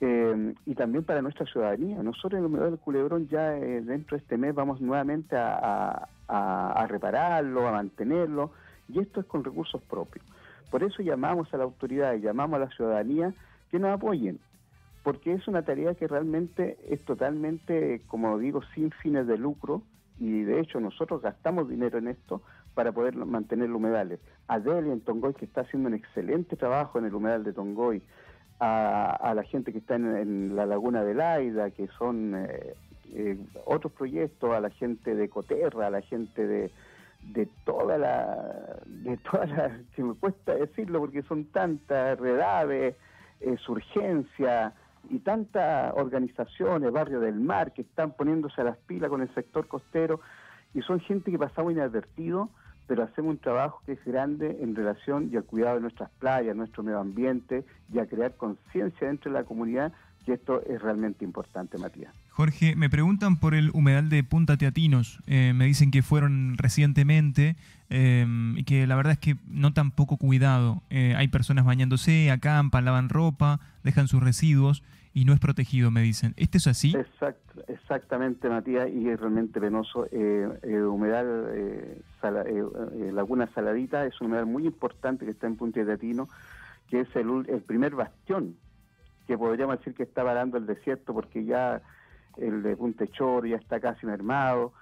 Eh, 0.00 0.54
y 0.66 0.74
también 0.74 1.04
para 1.04 1.22
nuestra 1.22 1.46
ciudadanía. 1.46 2.02
Nosotros 2.02 2.32
en 2.32 2.38
el 2.40 2.46
humedal 2.46 2.70
del 2.72 2.80
Culebrón 2.80 3.28
ya 3.28 3.56
eh, 3.56 3.80
dentro 3.80 4.16
de 4.18 4.22
este 4.22 4.36
mes 4.36 4.54
vamos 4.54 4.80
nuevamente 4.80 5.36
a, 5.36 6.08
a 6.28 6.86
repararlo, 6.88 7.66
a 7.66 7.72
mantenerlo, 7.72 8.50
y 8.88 8.98
esto 8.98 9.20
es 9.20 9.26
con 9.26 9.42
recursos 9.42 9.80
propios. 9.82 10.24
Por 10.72 10.82
eso 10.82 11.02
llamamos 11.02 11.52
a 11.52 11.58
la 11.58 11.64
autoridad 11.64 12.14
llamamos 12.14 12.56
a 12.56 12.60
la 12.64 12.70
ciudadanía 12.70 13.34
que 13.70 13.78
nos 13.78 13.90
apoyen, 13.90 14.40
porque 15.02 15.34
es 15.34 15.46
una 15.46 15.66
tarea 15.66 15.94
que 15.94 16.08
realmente 16.08 16.78
es 16.88 17.04
totalmente, 17.04 18.00
como 18.06 18.38
digo, 18.38 18.62
sin 18.74 18.90
fines 18.90 19.26
de 19.26 19.36
lucro 19.36 19.82
y 20.18 20.44
de 20.44 20.60
hecho 20.60 20.80
nosotros 20.80 21.20
gastamos 21.20 21.68
dinero 21.68 21.98
en 21.98 22.08
esto 22.08 22.40
para 22.72 22.90
poder 22.90 23.14
mantener 23.16 23.68
los 23.68 23.76
humedales. 23.76 24.18
A 24.48 24.60
Delia 24.60 24.94
en 24.94 25.02
Tongoy, 25.02 25.34
que 25.34 25.44
está 25.44 25.60
haciendo 25.60 25.90
un 25.90 25.94
excelente 25.94 26.56
trabajo 26.56 26.98
en 26.98 27.04
el 27.04 27.14
humedal 27.14 27.44
de 27.44 27.52
Tongoy, 27.52 28.00
a, 28.58 29.30
la 29.36 29.42
gente 29.42 29.72
que 29.72 29.78
está 29.78 29.96
en, 29.96 30.56
la 30.56 30.64
laguna 30.64 31.04
de 31.04 31.12
Laida, 31.12 31.70
que 31.70 31.86
son 31.98 32.34
eh, 32.34 32.74
eh, 33.12 33.36
otros 33.66 33.92
proyectos, 33.92 34.50
a 34.54 34.60
la 34.60 34.70
gente 34.70 35.14
de 35.14 35.28
Coterra, 35.28 35.88
a 35.88 35.90
la 35.90 36.00
gente 36.00 36.46
de, 36.46 36.70
de 37.22 37.46
toda 37.64 37.98
la, 37.98 38.80
de 38.86 39.16
toda 39.18 39.46
la, 39.46 39.80
que 39.96 40.02
me 40.02 40.14
cuesta 40.14 40.54
decirlo 40.54 41.00
porque 41.00 41.22
son 41.22 41.46
tantas 41.46 42.18
redades, 42.18 42.96
eh, 43.40 43.56
surgencia 43.58 44.74
y 45.10 45.18
tantas 45.18 45.92
organizaciones, 45.96 46.92
Barrio 46.92 47.20
del 47.20 47.40
Mar, 47.40 47.72
que 47.72 47.82
están 47.82 48.12
poniéndose 48.12 48.60
a 48.60 48.64
las 48.64 48.76
pilas 48.78 49.10
con 49.10 49.22
el 49.22 49.32
sector 49.34 49.66
costero 49.66 50.20
y 50.74 50.82
son 50.82 51.00
gente 51.00 51.30
que 51.30 51.38
pasamos 51.38 51.72
inadvertido, 51.72 52.48
pero 52.86 53.02
hacemos 53.02 53.30
un 53.32 53.38
trabajo 53.38 53.82
que 53.84 53.92
es 53.92 54.04
grande 54.04 54.58
en 54.60 54.74
relación 54.74 55.28
y 55.32 55.36
al 55.36 55.44
cuidado 55.44 55.76
de 55.76 55.82
nuestras 55.82 56.10
playas, 56.18 56.56
nuestro 56.56 56.82
medio 56.82 56.98
ambiente 56.98 57.64
y 57.92 57.98
a 57.98 58.06
crear 58.06 58.34
conciencia 58.36 59.08
dentro 59.08 59.32
de 59.32 59.38
la 59.38 59.44
comunidad 59.44 59.92
que 60.22 60.34
esto 60.34 60.62
es 60.64 60.80
realmente 60.80 61.24
importante, 61.24 61.78
Matías. 61.78 62.14
Jorge, 62.30 62.76
me 62.76 62.88
preguntan 62.88 63.38
por 63.38 63.54
el 63.54 63.70
humedal 63.74 64.08
de 64.08 64.24
Punta 64.24 64.56
Teatinos. 64.56 65.18
Eh, 65.26 65.52
me 65.54 65.66
dicen 65.66 65.90
que 65.90 66.02
fueron 66.02 66.56
recientemente 66.56 67.56
eh, 67.90 68.26
y 68.56 68.64
que 68.64 68.86
la 68.86 68.96
verdad 68.96 69.12
es 69.12 69.18
que 69.18 69.36
no 69.46 69.72
tan 69.72 69.90
poco 69.90 70.16
cuidado. 70.16 70.82
Eh, 70.90 71.14
hay 71.16 71.28
personas 71.28 71.64
bañándose, 71.64 72.30
acampan, 72.30 72.84
lavan 72.84 73.08
ropa, 73.08 73.60
dejan 73.84 74.08
sus 74.08 74.22
residuos 74.22 74.82
y 75.12 75.26
no 75.26 75.34
es 75.34 75.40
protegido, 75.40 75.90
me 75.90 76.00
dicen. 76.00 76.32
¿Esto 76.36 76.56
es 76.56 76.66
así? 76.66 76.94
exactamente, 77.68 78.48
Matías, 78.48 78.88
y 78.88 79.08
es 79.10 79.20
realmente 79.20 79.60
penoso. 79.60 80.06
el 80.10 80.84
humedal 80.86 82.02
Laguna 83.12 83.46
Saladita 83.54 84.06
es 84.06 84.18
un 84.22 84.28
humedal 84.28 84.46
muy 84.46 84.66
importante 84.66 85.26
que 85.26 85.32
está 85.32 85.46
en 85.46 85.56
Punta 85.56 85.84
Teatinos, 85.84 86.30
que 86.88 87.00
es 87.00 87.14
el, 87.14 87.44
el 87.48 87.60
primer 87.60 87.94
bastión 87.94 88.56
que 89.26 89.38
podríamos 89.38 89.78
decir 89.78 89.94
que 89.94 90.02
está 90.02 90.22
varando 90.22 90.58
el 90.58 90.66
desierto 90.66 91.12
porque 91.14 91.44
ya 91.44 91.82
el 92.36 92.62
de 92.62 92.76
Puntechor 92.76 93.46
ya 93.46 93.56
está 93.56 93.80
casi 93.80 94.06
mermado. 94.06 94.72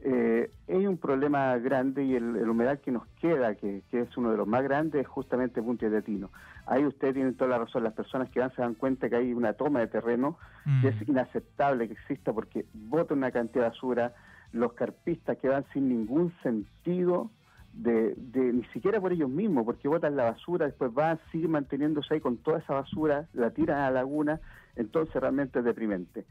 Eh, 0.00 0.52
hay 0.68 0.86
un 0.86 0.96
problema 0.96 1.56
grande 1.58 2.04
y 2.04 2.14
el, 2.14 2.48
humedad 2.48 2.78
que 2.78 2.92
nos 2.92 3.06
queda, 3.20 3.56
que, 3.56 3.82
es 3.90 4.16
uno 4.16 4.30
de 4.30 4.36
los 4.36 4.46
más 4.46 4.62
grandes, 4.62 5.02
es 5.02 5.08
justamente 5.08 5.60
Punta 5.60 5.88
de 5.88 6.02
Tino. 6.02 6.30
Ahí 6.66 6.84
ustedes 6.84 7.14
tienen 7.14 7.34
toda 7.34 7.50
la 7.50 7.58
razón, 7.58 7.82
las 7.82 7.94
personas 7.94 8.30
que 8.30 8.38
van 8.38 8.54
se 8.54 8.62
dan 8.62 8.74
cuenta 8.74 9.08
que 9.08 9.16
hay 9.16 9.32
una 9.32 9.54
toma 9.54 9.80
de 9.80 9.88
terreno 9.88 10.38
que 10.82 10.88
es 10.88 10.96
mm. 11.00 11.10
inaceptable 11.10 11.88
que 11.88 11.94
exista 11.94 12.32
porque 12.32 12.66
bota 12.74 13.14
una 13.14 13.30
cantidad 13.32 13.64
de 13.64 13.70
basura, 13.70 14.14
los 14.52 14.74
carpistas 14.74 15.36
que 15.38 15.48
van 15.48 15.64
sin 15.72 15.88
ningún 15.88 16.32
sentido 16.42 17.30
de, 17.78 18.16
ni 18.34 18.64
siquiera 18.72 19.00
por 19.00 19.12
ellos 19.12 19.30
mismos, 19.30 19.64
porque 19.64 19.88
botan 19.88 20.16
la 20.16 20.24
basura, 20.24 20.66
después 20.66 20.92
van, 20.92 21.18
siguen 21.30 21.52
manteniéndose 21.52 22.14
ahí 22.14 22.20
con 22.20 22.36
toda 22.38 22.58
esa 22.58 22.74
basura, 22.74 23.28
la 23.32 23.50
tiran 23.50 23.78
a 23.78 23.90
la 23.90 24.00
laguna, 24.00 24.40
entonces 24.76 25.14
realmente 25.14 25.60
es 25.60 25.64
deprimente. 25.64 26.24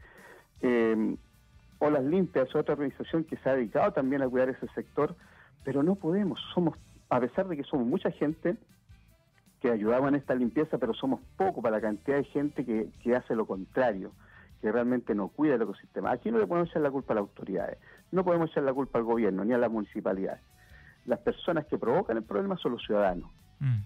Eh, 0.60 1.16
Olas 1.78 2.04
Limpias 2.04 2.48
es 2.48 2.54
otra 2.54 2.74
organización 2.74 3.24
que 3.24 3.36
se 3.36 3.48
ha 3.48 3.54
dedicado 3.54 3.92
también 3.92 4.22
a 4.22 4.28
cuidar 4.28 4.50
ese 4.50 4.68
sector, 4.74 5.14
pero 5.64 5.82
no 5.82 5.94
podemos, 5.94 6.38
somos, 6.54 6.76
a 7.08 7.20
pesar 7.20 7.48
de 7.48 7.56
que 7.56 7.64
somos 7.64 7.86
mucha 7.86 8.10
gente 8.10 8.56
que 9.60 9.70
ayudaba 9.70 10.08
en 10.08 10.16
esta 10.16 10.34
limpieza, 10.34 10.78
pero 10.78 10.92
somos 10.94 11.20
poco 11.36 11.62
para 11.62 11.76
la 11.76 11.82
cantidad 11.82 12.18
de 12.18 12.24
gente 12.24 12.64
que, 12.64 12.90
que 13.02 13.16
hace 13.16 13.34
lo 13.34 13.46
contrario 13.46 14.12
que 14.60 14.70
realmente 14.70 15.14
no 15.14 15.28
cuida 15.28 15.54
el 15.54 15.62
ecosistema. 15.62 16.10
Aquí 16.10 16.30
no 16.30 16.38
le 16.38 16.46
podemos 16.46 16.68
echar 16.68 16.82
la 16.82 16.90
culpa 16.90 17.12
a 17.12 17.16
las 17.16 17.22
autoridades, 17.22 17.78
no 18.12 18.24
podemos 18.24 18.50
echar 18.50 18.64
la 18.64 18.74
culpa 18.74 18.98
al 18.98 19.04
gobierno 19.04 19.44
ni 19.44 19.54
a 19.54 19.58
las 19.58 19.70
municipalidades. 19.70 20.42
Las 21.08 21.20
personas 21.20 21.66
que 21.66 21.78
provocan 21.78 22.18
el 22.18 22.22
problema 22.22 22.56
son 22.58 22.72
los 22.72 22.82
ciudadanos. 22.84 23.28
Mm. 23.60 23.78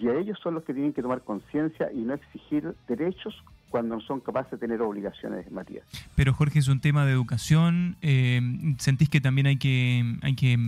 Y 0.00 0.08
a 0.08 0.14
ellos 0.14 0.38
son 0.42 0.54
los 0.54 0.64
que 0.64 0.72
tienen 0.72 0.94
que 0.94 1.02
tomar 1.02 1.20
conciencia 1.20 1.92
y 1.92 1.98
no 1.98 2.14
exigir 2.14 2.74
derechos 2.88 3.34
cuando 3.68 3.96
no 3.96 4.00
son 4.02 4.20
capaces 4.20 4.52
de 4.52 4.58
tener 4.58 4.80
obligaciones, 4.82 5.50
Matías. 5.50 5.84
Pero 6.14 6.32
Jorge, 6.32 6.58
es 6.58 6.68
un 6.68 6.80
tema 6.80 7.04
de 7.04 7.12
educación. 7.12 7.96
Eh, 8.02 8.40
¿Sentís 8.78 9.08
que 9.08 9.20
también 9.20 9.46
hay 9.46 9.56
que, 9.56 10.18
hay 10.22 10.34
que 10.34 10.52
eh, 10.54 10.58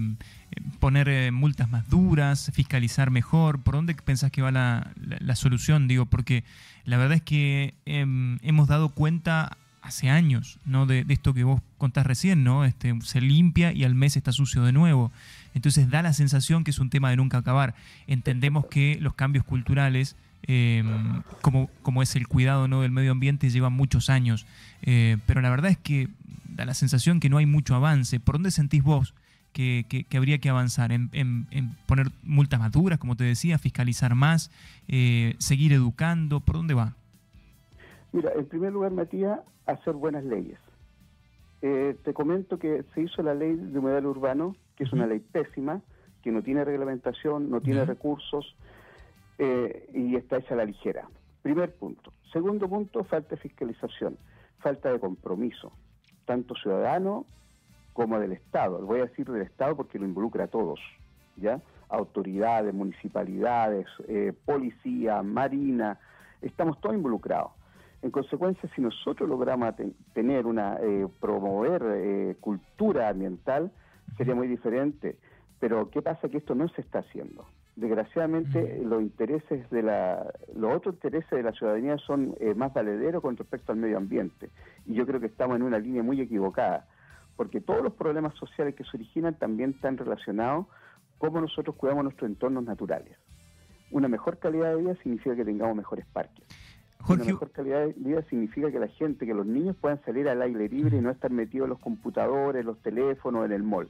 poner 0.81 1.09
eh, 1.09 1.31
multas 1.31 1.71
más 1.71 1.89
duras, 1.89 2.51
fiscalizar 2.55 3.11
mejor? 3.11 3.63
¿Por 3.63 3.75
dónde 3.75 3.95
pensás 3.95 4.31
que 4.31 4.43
va 4.43 4.51
la, 4.51 4.93
la, 4.97 5.37
solución? 5.37 5.89
Digo, 5.89 6.07
porque 6.07 6.45
la 6.85 6.97
verdad 6.97 7.17
es 7.17 7.23
que 7.23 7.75
em, 7.85 8.39
hemos 8.43 8.69
dado 8.69 8.91
cuenta 8.91 9.59
hace 9.85 10.11
años, 10.11 10.59
¿no? 10.65 10.87
De, 10.87 11.05
esto 11.09 11.35
que 11.35 11.45
vos 11.45 11.61
contás 11.79 12.07
recién, 12.07 12.43
¿no? 12.43 12.65
Este, 12.65 12.93
se 13.03 13.21
limpia 13.21 13.73
y 13.73 13.85
al 13.85 13.95
mes 13.95 14.17
está 14.17 14.33
sucio 14.33 14.65
de 14.65 14.73
nuevo. 14.73 15.13
Entonces 15.55 15.89
da 15.89 16.03
la 16.03 16.13
sensación 16.13 16.65
que 16.65 16.73
es 16.73 16.79
un 16.79 16.91
tema 16.91 17.11
de 17.11 17.17
nunca 17.17 17.39
acabar. 17.39 17.75
Entendemos 18.07 18.67
que 18.67 18.99
los 19.01 19.15
cambios 19.15 19.45
culturales 19.45 20.17
Em, 20.47 21.23
como, 21.41 21.71
como 21.81 22.03
es 22.03 22.17
el 22.17 22.29
cuidado 22.29 22.69
¿no? 22.69 22.83
del 22.83 22.91
medio 22.91 23.13
ambiente, 23.13 23.49
lleva 23.49 23.71
muchos 23.71 24.11
años. 24.11 24.47
Eh, 24.83 25.17
pero 25.27 25.41
la 25.41 25.51
verdad 25.51 25.71
es 25.71 25.79
que 25.79 26.09
da 26.49 26.65
la 26.65 26.75
sensación 26.75 27.21
que 27.21 27.31
no 27.31 27.39
hay 27.39 27.47
mucho 27.47 27.75
avance. 27.75 28.21
¿Por 28.21 28.35
dónde 28.35 28.51
sentís 28.51 28.83
vos 28.83 29.15
que, 29.53 30.07
habría 30.15 30.39
que 30.39 30.51
avanzar? 30.51 30.93
¿En, 30.93 31.47
poner 31.87 32.11
multas 32.23 32.61
más 32.61 32.73
duras, 32.73 32.99
como 32.99 33.17
te 33.17 33.25
decía, 33.25 33.59
fiscalizar 33.59 34.15
más, 34.15 34.51
eh, 34.89 35.35
seguir 35.39 35.73
educando? 35.73 36.41
¿Por 36.41 36.57
dónde 36.57 36.75
va? 36.75 36.95
Mira, 38.15 38.31
en 38.37 38.47
primer 38.47 38.73
lugar, 38.73 38.93
Matías, 38.93 39.41
hacer 39.67 39.95
buenas 39.95 40.23
leyes. 40.23 40.61
Eh, 41.63 41.97
te 42.05 42.15
comento 42.15 42.61
que 42.61 42.85
se 42.95 43.01
hizo 43.01 43.25
la 43.25 43.35
ley 43.35 43.57
de 43.57 43.77
humedal 43.77 44.07
urbano, 44.07 44.55
que 44.77 44.85
es 44.85 44.93
una 44.93 45.09
ley 45.09 45.19
pésima, 45.19 45.81
que 46.23 46.31
no 46.31 46.41
tiene 46.41 46.65
reglamentación, 46.65 47.51
no 47.51 47.61
tiene 47.61 47.85
recursos, 47.85 48.55
eh, 49.39 49.91
y 49.93 50.15
está 50.15 50.37
hecha 50.37 50.55
a 50.55 50.59
la 50.59 50.65
ligera. 50.65 51.09
Primer 51.43 51.75
punto. 51.75 52.13
Segundo 52.33 52.69
punto, 52.69 53.03
falta 53.03 53.31
de 53.31 53.37
fiscalización, 53.37 54.17
falta 54.61 54.93
de 54.93 55.01
compromiso, 55.01 55.73
tanto 56.25 56.55
ciudadano 56.55 57.27
como 57.95 58.21
del 58.21 58.31
Estado. 58.31 58.79
Voy 58.87 59.01
a 59.01 59.07
decir 59.07 59.27
del 59.29 59.43
Estado 59.43 59.75
porque 59.75 59.99
lo 59.99 60.05
involucra 60.05 60.45
a 60.45 60.49
todos, 60.49 60.79
¿ya? 61.37 61.61
Autoridades, 61.89 62.73
municipalidades, 62.73 63.89
eh, 64.07 64.33
policía, 64.45 65.21
marina, 65.25 65.99
estamos 66.43 66.81
todos 66.81 66.95
involucrados. 66.95 67.51
En 68.05 68.11
consecuencia, 68.11 68.69
si 68.77 68.83
nosotros 68.83 69.27
logramos 69.27 69.75
tener 70.13 70.45
una, 70.45 70.77
eh, 70.83 71.09
promover 71.21 72.37
cultura 72.39 73.09
ambiental, 73.09 73.73
sería 74.19 74.35
muy 74.35 74.47
diferente. 74.47 75.17
Pero 75.59 75.89
¿qué 75.89 76.03
pasa? 76.03 76.29
Que 76.29 76.37
esto 76.37 76.55
no 76.55 76.69
se 76.69 76.83
está 76.83 76.99
haciendo. 76.99 77.47
Desgraciadamente 77.77 78.83
los 78.85 79.01
intereses 79.01 79.71
de 79.71 79.83
la 79.83 80.31
los 80.55 80.77
otros 80.77 80.97
intereses 80.97 81.31
de 81.31 81.43
la 81.43 81.53
ciudadanía 81.53 81.97
son 81.97 82.35
eh, 82.41 82.53
más 82.55 82.75
valederos 82.75 83.23
con 83.23 83.39
respecto 83.39 83.73
al 83.73 83.79
medio 83.79 83.97
ambiente. 83.97 84.51
Y 84.85 84.93
yo 84.93 85.07
creo 85.07 85.19
que 85.19 85.29
estamos 85.29 85.57
en 85.57 85.63
una 85.63 85.79
línea 85.79 86.03
muy 86.03 86.21
equivocada 86.21 86.87
porque 87.37 87.63
todos 87.63 87.83
los 87.83 87.95
problemas 87.95 88.35
sociales 88.35 88.75
que 88.75 88.85
se 88.85 88.99
originan 88.99 89.39
también 89.39 89.71
están 89.71 89.97
relacionados 89.97 90.67
cómo 91.17 91.41
nosotros 91.41 91.75
cuidamos 91.77 92.05
nuestros 92.05 92.31
entornos 92.31 92.65
naturales. 92.65 93.17
Una 93.91 94.09
mejor 94.09 94.39
calidad 94.39 94.75
de 94.75 94.83
vida 94.83 94.95
significa 95.03 95.35
que 95.35 95.47
tengamos 95.47 95.75
mejores 95.75 96.05
parques 96.13 96.45
Una 97.09 97.25
mejor 97.25 97.51
calidad 97.51 97.87
de 97.87 97.93
vida 97.97 98.23
significa 98.31 98.71
que 98.71 98.79
la 98.79 98.89
gente, 98.89 99.27
que 99.27 99.35
los 99.35 99.47
niños 99.47 99.77
puedan 99.77 100.03
salir 100.05 100.29
al 100.29 100.41
aire 100.43 100.69
libre 100.69 100.97
y 100.97 101.01
no 101.01 101.11
estar 101.11 101.31
metidos 101.31 101.67
en 101.67 101.71
los 101.71 101.79
computadores, 101.79 102.65
los 102.65 102.79
teléfonos, 102.83 103.45
en 103.45 103.53
el 103.53 103.63
mall. 103.63 103.89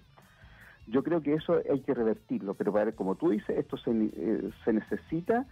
Yo 0.86 1.02
creo 1.02 1.22
que 1.22 1.34
eso 1.34 1.60
hay 1.70 1.80
que 1.80 1.94
revertirlo, 1.94 2.54
pero 2.54 2.72
para 2.72 2.92
como 2.92 3.14
tú 3.14 3.30
dices, 3.30 3.56
esto 3.56 3.76
se, 3.76 3.90
eh, 3.90 4.50
se 4.64 4.72
necesita 4.72 5.46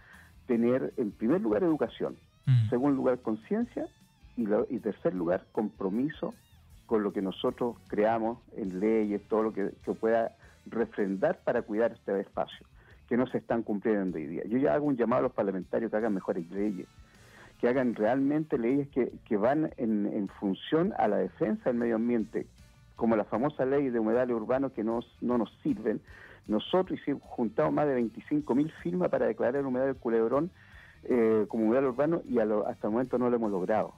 tener 0.47 0.93
en 0.97 1.11
primer 1.11 1.41
lugar 1.41 1.63
educación, 1.63 2.17
mm. 2.45 2.69
segundo 2.69 2.97
lugar 2.97 3.19
conciencia 3.19 3.87
y, 4.35 4.45
y 4.69 4.79
tercer 4.79 5.15
lugar 5.15 5.45
compromiso 5.51 6.33
con 6.85 7.03
lo 7.03 7.13
que 7.13 7.21
nosotros 7.21 7.77
creamos 7.87 8.39
en 8.55 8.79
leyes, 8.79 9.21
todo 9.27 9.43
lo 9.43 9.53
que, 9.53 9.71
pueda 9.99 10.35
refrendar 10.65 11.39
para 11.43 11.61
cuidar 11.61 11.91
este 11.91 12.19
espacio, 12.19 12.65
que 13.07 13.17
no 13.17 13.27
se 13.27 13.37
están 13.37 13.63
cumpliendo 13.63 14.17
hoy 14.17 14.27
día. 14.27 14.43
Yo 14.45 14.57
ya 14.57 14.73
hago 14.73 14.85
un 14.85 14.95
llamado 14.95 15.21
a 15.21 15.23
los 15.23 15.31
parlamentarios 15.33 15.91
que 15.91 15.97
hagan 15.97 16.13
mejores 16.13 16.49
leyes, 16.51 16.87
que 17.63 17.69
hagan 17.69 17.95
realmente 17.95 18.57
leyes 18.57 18.89
que, 18.89 19.13
que 19.23 19.37
van 19.37 19.71
en, 19.77 20.05
en 20.05 20.27
función 20.27 20.93
a 20.97 21.07
la 21.07 21.15
defensa 21.15 21.69
del 21.69 21.79
medio 21.79 21.95
ambiente, 21.95 22.45
como 22.97 23.15
la 23.15 23.23
famosa 23.23 23.65
ley 23.65 23.89
de 23.89 23.99
humedales 23.99 24.35
urbanos 24.35 24.73
que 24.73 24.83
no 24.83 25.01
nos 25.21 25.49
sirven. 25.63 26.01
Nosotros 26.45 26.99
juntamos 27.21 27.73
más 27.73 27.87
de 27.87 28.01
25.000 28.01 28.69
firmas 28.81 29.09
para 29.09 29.27
declarar 29.27 29.55
el 29.55 29.65
humedal 29.65 29.87
del 29.87 29.95
Culebrón 29.95 30.51
eh, 31.05 31.45
como 31.47 31.63
humedal 31.63 31.85
urbano 31.85 32.21
y 32.27 32.37
hasta 32.37 32.87
el 32.87 32.91
momento 32.91 33.17
no 33.17 33.29
lo 33.29 33.37
hemos 33.37 33.49
logrado. 33.49 33.93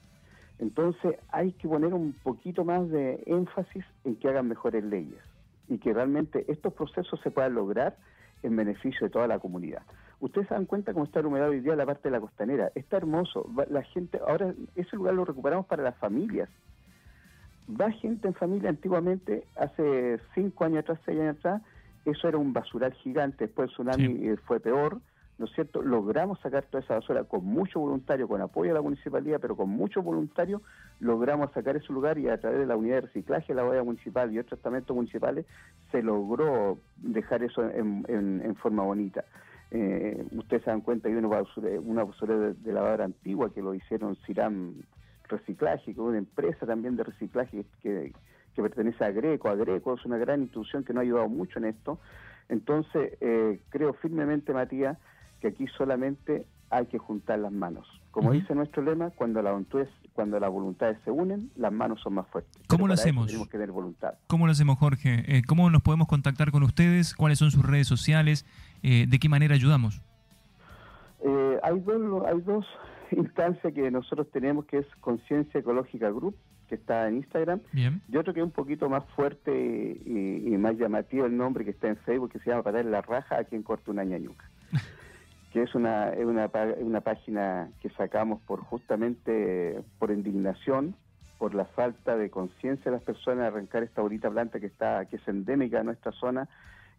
Entonces 0.60 1.16
hay 1.30 1.52
que 1.54 1.68
poner 1.68 1.92
un 1.92 2.14
poquito 2.22 2.66
más 2.66 2.88
de 2.92 3.24
énfasis 3.26 3.84
en 4.04 4.16
que 4.18 4.28
hagan 4.28 4.48
mejores 4.48 4.84
leyes 4.84 5.24
y 5.68 5.80
que 5.80 5.92
realmente 5.92 6.46
estos 6.50 6.72
procesos 6.72 7.20
se 7.22 7.32
puedan 7.32 7.56
lograr 7.56 7.98
en 8.44 8.56
beneficio 8.56 9.08
de 9.08 9.10
toda 9.10 9.26
la 9.26 9.40
comunidad. 9.40 9.82
Ustedes 10.26 10.48
se 10.48 10.54
dan 10.54 10.66
cuenta 10.66 10.94
cómo 10.94 11.06
está 11.06 11.20
el 11.20 11.28
humedal 11.28 11.52
hoy 11.52 11.60
día 11.62 11.76
la 11.76 11.86
parte 11.86 12.10
de 12.10 12.12
la 12.12 12.20
costanera. 12.20 12.72
Está 12.76 12.98
hermoso. 12.98 13.50
La 13.70 13.84
gente, 13.84 14.20
ahora 14.28 14.54
ese 14.76 14.96
lugar 14.96 15.14
lo 15.14 15.26
recuperamos 15.26 15.66
para 15.66 15.84
las 15.84 15.96
familias 15.98 16.50
va 17.70 17.92
gente 17.92 18.28
en 18.28 18.34
familia 18.34 18.70
antiguamente, 18.70 19.46
hace 19.56 20.20
cinco 20.34 20.66
años 20.66 20.80
atrás, 20.80 21.00
seis 21.06 21.20
años 21.20 21.38
atrás, 21.38 21.62
eso 22.06 22.28
era 22.28 22.38
un 22.38 22.54
basural 22.54 22.94
gigante, 22.94 23.46
después 23.46 23.70
el 23.70 23.74
tsunami 23.74 24.28
eh, 24.28 24.38
fue 24.46 24.60
peor, 24.60 25.00
¿no 25.38 25.46
es 25.46 25.52
cierto? 25.54 25.82
Logramos 25.82 26.40
sacar 26.40 26.64
toda 26.66 26.84
esa 26.84 26.96
basura 26.96 27.24
con 27.24 27.44
mucho 27.44 27.80
voluntario, 27.80 28.28
con 28.28 28.42
apoyo 28.42 28.70
de 28.70 28.76
la 28.76 28.82
municipalidad, 28.82 29.40
pero 29.42 29.56
con 29.56 29.70
mucho 29.70 30.02
voluntario, 30.02 30.62
logramos 31.00 31.52
sacar 31.52 31.76
ese 31.76 31.92
lugar 31.92 32.18
y 32.20 32.30
a 32.30 32.40
través 32.40 32.60
de 32.60 32.66
la 32.66 32.78
unidad 32.78 32.96
de 32.96 33.02
reciclaje, 33.02 33.54
la 33.54 33.66
OEA 33.66 33.84
municipal 33.84 34.32
y 34.32 34.40
otros 34.40 34.60
estamentos 34.60 34.96
municipales, 34.96 35.46
se 35.92 36.04
logró 36.04 36.78
dejar 36.98 37.44
eso 37.44 37.64
en, 37.70 38.56
forma 38.62 38.84
bonita. 38.84 39.26
Eh, 39.78 40.26
ustedes 40.32 40.64
se 40.64 40.70
dan 40.70 40.80
cuenta, 40.80 41.10
hay 41.10 41.16
una 41.16 41.28
basura, 41.28 41.70
una 41.82 42.06
basura 42.06 42.38
de, 42.38 42.54
de 42.54 42.72
lavadora 42.72 43.04
antigua 43.04 43.54
que 43.54 43.62
lo 43.62 43.74
hicieron 43.74 44.16
Ciram 44.26 44.76
reciclaje, 45.28 45.86
que 45.86 45.92
es 45.92 45.98
una 45.98 46.18
empresa 46.18 46.66
también 46.66 46.96
de 46.96 47.04
reciclaje 47.04 47.66
que, 47.82 48.14
pertenece 48.56 49.04
a 49.04 49.12
Greco. 49.12 49.50
A 49.50 49.56
Greco 49.56 49.96
es 49.96 50.06
una 50.06 50.18
gran 50.18 50.44
institución 50.44 50.86
que 50.86 50.94
nos 50.94 51.02
ha 51.02 51.04
ayudado 51.04 51.28
mucho 51.28 51.60
en 51.60 51.66
esto. 51.66 52.00
Entonces, 52.48 53.18
eh, 53.20 53.60
creo 53.70 53.94
firmemente, 53.94 54.54
Matías, 54.54 54.98
que 55.42 55.50
aquí 55.50 55.68
solamente 55.78 56.46
hay 56.70 56.86
que 56.86 56.98
juntar 56.98 57.40
las 57.40 57.52
manos. 57.52 57.86
Como 58.16 58.32
dice 58.32 58.56
nuestro 58.56 58.82
lema, 58.82 59.10
cuando, 59.10 59.42
la 59.42 59.62
cuando 60.14 60.40
las 60.40 60.50
voluntades 60.50 60.98
se 61.04 61.12
unen, 61.12 61.52
las 61.58 61.74
manos 61.74 62.00
son 62.00 62.14
más 62.14 62.26
fuertes. 62.28 62.62
¿Cómo 62.68 62.88
lo 62.88 62.94
hacemos? 62.94 63.28
Tenemos 63.28 63.50
que 63.50 63.58
tener 63.58 63.74
voluntad. 63.74 64.14
¿Cómo 64.28 64.46
lo 64.46 64.54
hacemos, 64.54 64.78
Jorge? 64.78 65.26
Eh, 65.28 65.42
¿Cómo 65.46 65.70
nos 65.70 65.82
podemos 65.82 66.08
contactar 66.08 66.52
con 66.52 66.64
ustedes? 66.64 67.14
¿Cuáles 67.14 67.40
son 67.40 67.52
sus 67.52 67.66
redes 67.66 67.88
sociales? 67.88 68.46
Eh, 68.84 69.06
¿De 69.10 69.20
qué 69.20 69.28
manera 69.28 69.54
ayudamos? 69.56 70.02
hay, 71.62 71.80
dos, 71.80 72.24
hay 72.28 72.40
dos 72.42 72.66
instancia 73.12 73.72
que 73.72 73.92
nosotros 73.92 74.32
tenemos 74.32 74.64
que 74.66 74.78
es 74.78 74.86
Conciencia 75.02 75.60
Ecológica 75.60 76.10
Group, 76.10 76.38
que 76.70 76.76
está 76.76 77.10
en 77.10 77.18
Instagram, 77.18 77.60
y 77.74 78.18
otro 78.18 78.34
que 78.34 78.40
es 78.40 78.46
un 78.46 78.52
poquito 78.52 78.88
más 78.90 79.04
fuerte 79.16 79.52
y, 80.06 80.56
más 80.58 80.78
llamativo 80.78 81.26
el 81.26 81.36
nombre 81.36 81.66
que 81.66 81.72
está 81.72 81.90
en 81.90 81.98
Facebook, 81.98 82.32
que 82.32 82.40
se 82.40 82.50
llama 82.50 82.64
Para 82.64 82.82
la 82.82 83.02
Raja 83.02 83.38
aquí 83.40 83.56
en 83.56 83.64
Corto 83.64 83.92
una 83.92 84.06
ñañuca. 84.06 84.50
Que 85.56 85.64
es 85.64 85.74
una, 85.74 86.12
una, 86.18 86.52
una 86.80 87.00
página 87.00 87.70
que 87.82 87.90
sacamos 87.92 88.42
por 88.42 88.60
justamente 88.60 89.82
por 90.00 90.12
indignación, 90.12 90.96
por 91.38 91.56
la 91.56 91.64
falta 91.64 92.18
de 92.18 92.30
conciencia 92.30 92.92
de 92.92 92.98
las 92.98 93.02
personas 93.02 93.40
de 93.40 93.48
arrancar 93.48 93.82
esta 93.82 94.02
bonita 94.02 94.30
planta 94.30 94.60
que 94.60 94.66
está 94.66 95.06
que 95.06 95.16
es 95.16 95.26
endémica 95.30 95.78
de 95.78 95.86
nuestra 95.86 96.12
zona 96.12 96.50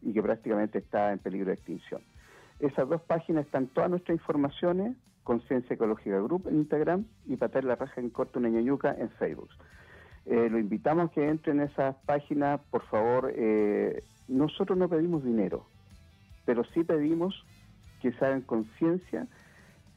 y 0.01 0.15
que 0.15 0.23
prácticamente 0.23 0.79
está 0.79 1.13
en 1.13 1.19
peligro 1.19 1.49
de 1.49 1.57
extinción. 1.57 2.01
Esas 2.59 2.89
dos 2.89 3.03
páginas 3.03 3.45
están 3.45 3.67
todas 3.67 3.91
nuestras 3.91 4.17
informaciones 4.17 4.97
Conciencia 5.23 5.75
Ecológica 5.75 6.19
Group 6.21 6.49
en 6.49 6.57
Instagram 6.61 7.05
y 7.27 7.37
Patar 7.37 7.65
la 7.65 7.77
Raja 7.77 8.01
en 8.01 8.09
Corto 8.09 8.41
Ñañuca 8.41 8.97
en 8.99 9.11
Facebook. 9.11 9.51
Eh, 10.25 10.49
lo 10.51 10.59
invitamos 10.59 11.11
a 11.11 11.13
que 11.13 11.29
entre 11.29 11.53
en 11.53 11.61
esas 11.61 11.95
páginas, 12.07 12.63
por 12.71 12.87
favor. 12.87 13.35
Eh, 13.37 14.03
nosotros 14.29 14.79
no 14.79 14.89
pedimos 14.89 15.23
dinero, 15.23 15.67
pero 16.47 16.65
sí 16.73 16.85
pedimos 16.85 17.45
que 18.07 18.17
se 18.19 18.25
hagan 18.25 18.43
conciencia 18.43 19.27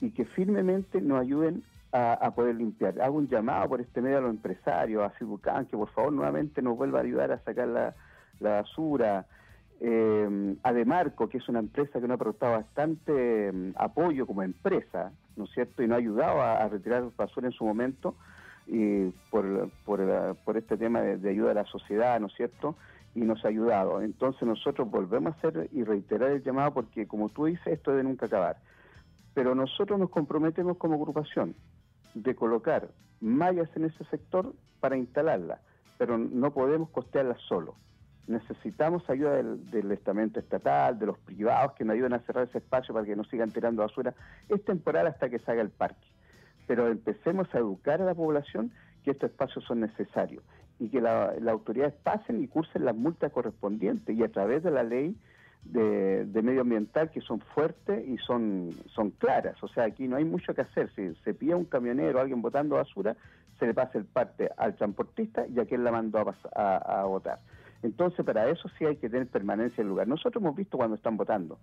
y 0.01 0.09
que 0.09 0.25
firmemente 0.25 0.99
nos 0.99 1.21
ayuden 1.21 1.61
a, 1.91 2.31
poder 2.35 2.55
limpiar. 2.55 2.99
Hago 3.01 3.17
un 3.17 3.27
llamado 3.27 3.69
por 3.69 3.81
este 3.81 4.01
medio 4.01 4.17
a 4.17 4.21
los 4.21 4.31
empresarios, 4.31 5.03
a 5.03 5.15
Cibucán, 5.17 5.65
que 5.67 5.77
por 5.77 5.89
favor 5.89 6.11
nuevamente 6.13 6.61
nos 6.61 6.75
vuelva 6.75 6.99
a 6.99 7.03
ayudar 7.03 7.31
a 7.31 7.39
sacar 7.43 7.67
la, 7.67 7.93
basura, 8.39 9.25
eh, 9.79 10.55
Ademarco, 10.63 11.29
que 11.29 11.37
es 11.37 11.49
una 11.49 11.59
empresa 11.59 11.99
que 11.99 12.07
nos 12.07 12.11
ha 12.11 12.13
aportado 12.15 12.53
bastante 12.53 13.51
mm, 13.51 13.71
apoyo 13.75 14.25
como 14.25 14.41
empresa, 14.41 15.11
¿no 15.35 15.45
es 15.45 15.51
cierto? 15.51 15.83
Y 15.83 15.87
nos 15.87 15.95
ha 15.95 15.99
ayudado 15.99 16.41
a, 16.41 16.67
retirar 16.67 17.09
basura 17.15 17.47
en 17.47 17.53
su 17.53 17.63
momento. 17.63 18.15
por, 19.31 19.69
por, 19.85 20.57
este 20.57 20.77
tema 20.77 21.01
de, 21.01 21.29
ayuda 21.29 21.51
a 21.51 21.55
la 21.55 21.65
sociedad, 21.65 22.19
¿no 22.19 22.27
es 22.27 22.33
cierto? 22.33 22.75
Y 23.15 23.21
nos 23.21 23.43
ha 23.43 23.49
ayudado. 23.49 24.01
Entonces 24.01 24.43
nosotros 24.43 24.89
volvemos 24.89 25.33
a 25.33 25.37
hacer 25.37 25.69
y 25.71 25.83
reiterar 25.83 26.31
el 26.31 26.43
llamado 26.43 26.73
porque, 26.73 27.07
como 27.07 27.29
tú 27.29 27.45
dices, 27.45 27.65
esto 27.67 27.91
de 27.91 28.03
nunca 28.03 28.27
acabar. 28.27 28.57
Pero 29.33 29.55
nosotros 29.55 29.99
nos 29.99 30.09
comprometemos 30.09 30.77
como 30.77 30.95
agrupación 30.95 31.55
de 32.13 32.35
colocar 32.35 32.89
mallas 33.21 33.69
en 33.75 33.85
ese 33.85 34.03
sector 34.05 34.53
para 34.79 34.97
instalarla, 34.97 35.59
pero 35.97 36.17
no 36.17 36.51
podemos 36.51 36.89
costearla 36.89 37.37
solo. 37.47 37.75
Necesitamos 38.27 39.09
ayuda 39.09 39.41
del, 39.41 39.91
estamento 39.91 40.39
estatal, 40.39 40.99
de 40.99 41.07
los 41.07 41.17
privados 41.19 41.73
que 41.73 41.83
nos 41.83 41.95
ayuden 41.95 42.13
a 42.13 42.19
cerrar 42.19 42.47
ese 42.47 42.59
espacio 42.59 42.93
para 42.93 43.05
que 43.05 43.15
no 43.15 43.23
sigan 43.23 43.51
tirando 43.51 43.81
basura. 43.81 44.13
Es 44.47 44.63
temporal 44.63 45.07
hasta 45.07 45.29
que 45.29 45.39
se 45.39 45.51
haga 45.51 45.61
el 45.61 45.71
parque 45.71 46.07
pero 46.69 46.87
empecemos 46.87 47.47
a 47.55 47.57
educar 47.57 47.99
a 47.99 48.05
la 48.05 48.13
población 48.13 48.71
que 49.03 49.09
estos 49.09 49.31
espacios 49.31 49.65
son 49.65 49.79
necesarios 49.79 50.43
y 50.79 50.89
que 50.89 51.01
las 51.01 51.45
autoridades 51.47 51.93
pasen 52.03 52.41
y 52.41 52.47
cursen 52.47 52.85
las 52.85 52.95
multas 52.95 53.31
correspondientes 53.31 54.17
y 54.17 54.23
a 54.23 54.31
través 54.31 54.63
de 54.63 54.71
la 54.71 54.83
ley 54.83 55.15
de, 55.65 56.41
medioambiental 56.41 57.11
que 57.11 57.21
son 57.21 57.41
fuertes 57.41 58.07
y 58.07 58.17
son, 58.17 58.71
son 58.87 59.11
claras. 59.11 59.61
O 59.61 59.67
sea, 59.67 59.83
aquí 59.83 60.07
no 60.07 60.15
hay 60.15 60.23
mucho 60.23 60.53
que 60.53 60.61
hacer. 60.61 60.89
Si 60.95 61.13
se 61.23 61.33
pilla 61.33 61.57
un 61.57 61.65
camionero, 61.65 62.19
alguien 62.19 62.41
botando 62.41 62.75
basura, 62.75 63.15
se 63.59 63.67
le 63.67 63.73
pasa 63.73 63.97
el 63.97 64.05
parte 64.05 64.49
al 64.57 64.75
transportista 64.75 65.45
y 65.47 65.59
a 65.59 65.65
quien 65.65 65.83
la 65.83 65.91
mandó 65.91 66.19
a, 66.19 66.35
a, 66.55 67.01
a 67.01 67.03
votar. 67.03 67.39
Entonces, 67.83 68.25
para 68.25 68.49
eso 68.49 68.69
sí 68.77 68.85
hay 68.85 68.97
que 68.97 69.09
tener 69.09 69.27
permanencia 69.27 69.81
en 69.81 69.87
el 69.87 69.89
lugar. 69.89 70.07
Nosotros 70.07 70.41
hemos 70.41 70.55
visto 70.55 70.77
cuando 70.77 70.95
están 70.95 71.17
votando, 71.17 71.59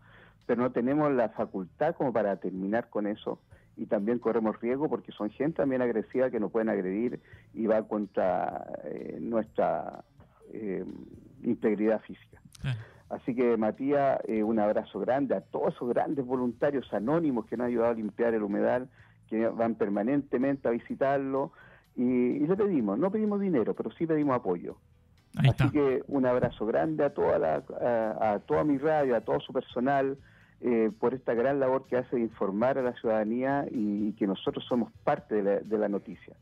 pero 0.47 0.63
no 0.63 0.73
tenemos 0.73 1.11
la 1.13 1.31
facultad 1.31 1.95
como 1.95 2.13
para 2.13 2.37
terminar 2.37 2.89
con 2.91 3.07
eso 3.07 3.39
y 3.77 3.87
también 3.87 4.19
corremos 4.19 4.61
riesgo 4.61 4.89
porque 4.89 5.13
son 5.13 5.31
gente 5.31 5.59
también 5.59 5.83
agresiva 5.83 6.31
que 6.31 6.41
nos 6.41 6.51
pueden 6.51 6.69
agredir 6.69 7.21
y 7.53 7.67
va 7.67 7.83
contra 7.87 8.67
eh, 8.85 9.19
nuestra 9.21 10.03
eh, 10.53 10.85
integridad 11.43 12.01
física. 12.01 12.41
Así 13.11 13.35
que 13.35 13.57
Matías, 13.57 14.19
eh, 14.27 14.43
un 14.43 14.59
abrazo 14.59 14.99
grande 14.99 15.37
a 15.37 15.41
todos 15.43 15.75
esos 15.75 15.89
grandes 15.91 16.25
voluntarios 16.25 16.93
anónimos 16.93 17.47
que 17.47 17.57
nos 17.57 17.67
han 17.67 17.71
ayudado 17.71 17.93
a 17.93 17.95
limpiar 17.95 18.35
el 18.35 18.43
humedal, 18.43 18.89
que 19.29 19.47
van 19.47 19.75
permanentemente 19.75 20.69
a 20.69 20.71
visitarlo 20.71 21.53
y, 21.95 22.41
le 22.41 22.57
pedimos, 22.57 22.99
no 22.99 23.11
pedimos 23.11 23.41
dinero, 23.41 23.75
pero 23.75 23.91
sí 23.93 24.07
pedimos 24.07 24.37
apoyo. 24.37 24.77
Así 25.37 25.71
que 25.71 26.03
un 26.09 26.25
abrazo 26.25 26.65
grande 26.65 27.05
a 27.05 27.11
toda 27.11 27.39
la, 27.39 27.63
a 28.21 28.39
toda 28.41 28.65
mi 28.65 28.79
radio, 28.79 29.15
a 29.15 29.21
todo 29.21 29.39
su 29.41 29.53
personal, 29.53 30.17
eh, 30.61 30.91
por 30.99 31.13
esta 31.15 31.35
gran 31.35 31.61
labor 31.61 31.87
que 31.87 31.97
hace 31.97 32.17
de 32.17 32.23
informar 32.23 32.79
a 32.79 32.83
la 32.83 32.93
ciudadanía 32.95 33.67
y, 33.71 34.13
que 34.13 34.27
nosotros 34.27 34.65
somos 34.67 34.91
parte 35.05 35.43
de 35.43 35.79
la, 35.79 35.89
noticia. 35.89 36.35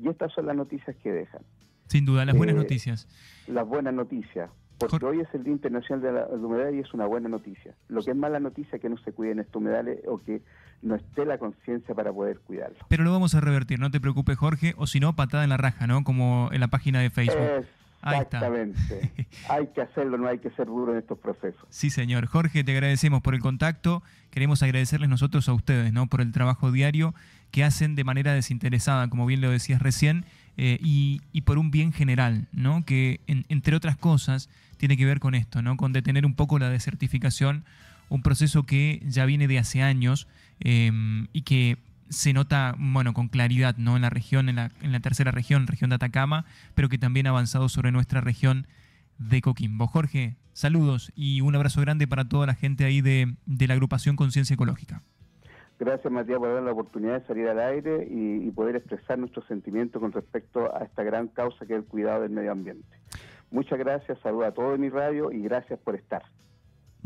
Y 0.00 0.08
estas 0.08 0.32
son 0.32 0.46
las 0.46 0.56
noticias 0.56 0.94
que 1.02 1.10
dejan. 1.10 1.42
Sin 1.86 2.04
duda, 2.04 2.24
las 2.24 2.36
buenas 2.36 2.54
eh, 2.54 2.58
noticias. 2.58 3.08
Las 3.48 3.66
buenas 3.66 3.94
noticias. 3.94 4.50
Porque 4.78 5.06
hoy 5.06 5.20
es 5.20 5.28
el 5.32 5.42
Día 5.42 5.54
Internacional 5.54 6.02
de 6.02 6.12
la, 6.12 6.26
Humedad 6.26 6.70
y 6.70 6.80
es 6.80 6.92
una 6.92 7.06
buena 7.06 7.28
noticia. 7.28 7.74
Lo 7.88 8.02
que 8.02 8.10
es 8.10 8.16
mala 8.16 8.38
noticia 8.38 8.76
es 8.76 8.82
que 8.82 8.90
no 8.90 8.98
se 8.98 9.12
cuiden 9.12 9.38
estos 9.38 9.56
humedales 9.56 10.00
o 10.06 10.18
que 10.18 10.42
no 10.82 10.94
esté 10.94 11.24
la 11.24 11.38
conciencia 11.38 11.94
para 11.94 12.12
poder 12.12 12.40
cuidarlos. 12.40 12.78
Pero 12.88 13.02
lo 13.02 13.10
vamos 13.10 13.34
a 13.34 13.40
revertir, 13.40 13.80
no 13.80 13.90
te 13.90 14.00
preocupes 14.00 14.36
Jorge, 14.36 14.74
o 14.76 14.86
si 14.86 15.00
no, 15.00 15.16
patada 15.16 15.44
en 15.44 15.50
la 15.50 15.56
raja, 15.56 15.86
¿no? 15.86 16.04
Como 16.04 16.50
en 16.52 16.60
la 16.60 16.68
página 16.68 17.00
de 17.00 17.08
Facebook. 17.08 17.66
Exactamente. 18.02 19.26
hay 19.48 19.66
que 19.68 19.82
hacerlo, 19.82 20.18
no 20.18 20.28
hay 20.28 20.38
que 20.38 20.50
ser 20.50 20.66
duro 20.66 20.92
en 20.92 20.98
estos 20.98 21.18
procesos. 21.18 21.66
Sí, 21.70 21.90
señor. 21.90 22.26
Jorge, 22.26 22.64
te 22.64 22.72
agradecemos 22.72 23.22
por 23.22 23.34
el 23.34 23.40
contacto. 23.40 24.02
Queremos 24.30 24.62
agradecerles 24.62 25.08
nosotros 25.08 25.48
a 25.48 25.52
ustedes, 25.52 25.92
¿no? 25.92 26.06
Por 26.06 26.20
el 26.20 26.32
trabajo 26.32 26.70
diario 26.70 27.14
que 27.50 27.64
hacen 27.64 27.94
de 27.94 28.04
manera 28.04 28.32
desinteresada, 28.32 29.08
como 29.08 29.26
bien 29.26 29.40
lo 29.40 29.50
decías 29.50 29.80
recién, 29.80 30.24
eh, 30.58 30.78
y, 30.80 31.20
por 31.42 31.58
un 31.58 31.70
bien 31.70 31.92
general, 31.92 32.48
¿no? 32.52 32.84
Que 32.84 33.20
entre 33.26 33.76
otras 33.76 33.96
cosas 33.96 34.48
tiene 34.78 34.96
que 34.96 35.04
ver 35.04 35.20
con 35.20 35.34
esto, 35.34 35.62
¿no? 35.62 35.76
Con 35.76 35.92
detener 35.92 36.26
un 36.26 36.34
poco 36.34 36.58
la 36.58 36.70
desertificación, 36.70 37.64
un 38.08 38.22
proceso 38.22 38.64
que 38.64 39.02
ya 39.06 39.24
viene 39.26 39.48
de 39.48 39.58
hace 39.58 39.82
años 39.82 40.28
eh, 40.60 40.90
y 41.32 41.42
que 41.42 41.78
se 42.08 42.32
nota, 42.32 42.74
bueno, 42.78 43.12
con 43.14 43.28
claridad, 43.28 43.76
¿no? 43.76 43.96
En 43.96 44.02
la 44.02 44.10
región, 44.10 44.48
en 44.48 44.56
la, 44.56 44.72
en 44.82 44.92
la 44.92 45.00
tercera 45.00 45.30
región, 45.30 45.66
región 45.66 45.90
de 45.90 45.96
Atacama, 45.96 46.44
pero 46.74 46.88
que 46.88 46.98
también 46.98 47.26
ha 47.26 47.30
avanzado 47.30 47.68
sobre 47.68 47.92
nuestra 47.92 48.20
región 48.20 48.66
de 49.18 49.40
Coquimbo. 49.40 49.86
Jorge, 49.86 50.36
saludos 50.52 51.12
y 51.14 51.40
un 51.40 51.54
abrazo 51.54 51.80
grande 51.80 52.06
para 52.06 52.24
toda 52.24 52.46
la 52.46 52.54
gente 52.54 52.84
ahí 52.84 53.00
de, 53.00 53.34
la 53.46 53.74
agrupación 53.74 54.16
Conciencia 54.16 54.54
Ecológica. 54.54 55.02
Gracias, 55.78 56.10
Matías, 56.10 56.38
por 56.38 56.52
dar 56.52 56.62
la 56.62 56.72
oportunidad 56.72 57.20
de 57.20 57.26
salir 57.26 57.48
al 57.48 57.60
aire 57.60 58.08
y, 58.10 58.50
poder 58.52 58.76
expresar 58.76 59.18
nuestros 59.18 59.46
sentimientos 59.46 60.00
con 60.00 60.10
respecto 60.12 60.74
a 60.74 60.84
esta 60.84 61.02
gran 61.02 61.28
causa 61.28 61.66
que 61.66 61.74
es 61.74 61.80
el 61.80 61.84
cuidado 61.84 62.22
del 62.22 62.30
medio 62.30 62.52
ambiente. 62.52 62.88
Muchas 63.50 63.78
gracias, 63.78 64.18
saludos 64.20 64.46
a 64.46 64.52
todo 64.52 64.74
en 64.74 64.80
mi 64.80 64.88
radio 64.88 65.30
y 65.30 65.42
gracias 65.42 65.78
por 65.80 65.94
estar. 65.94 66.22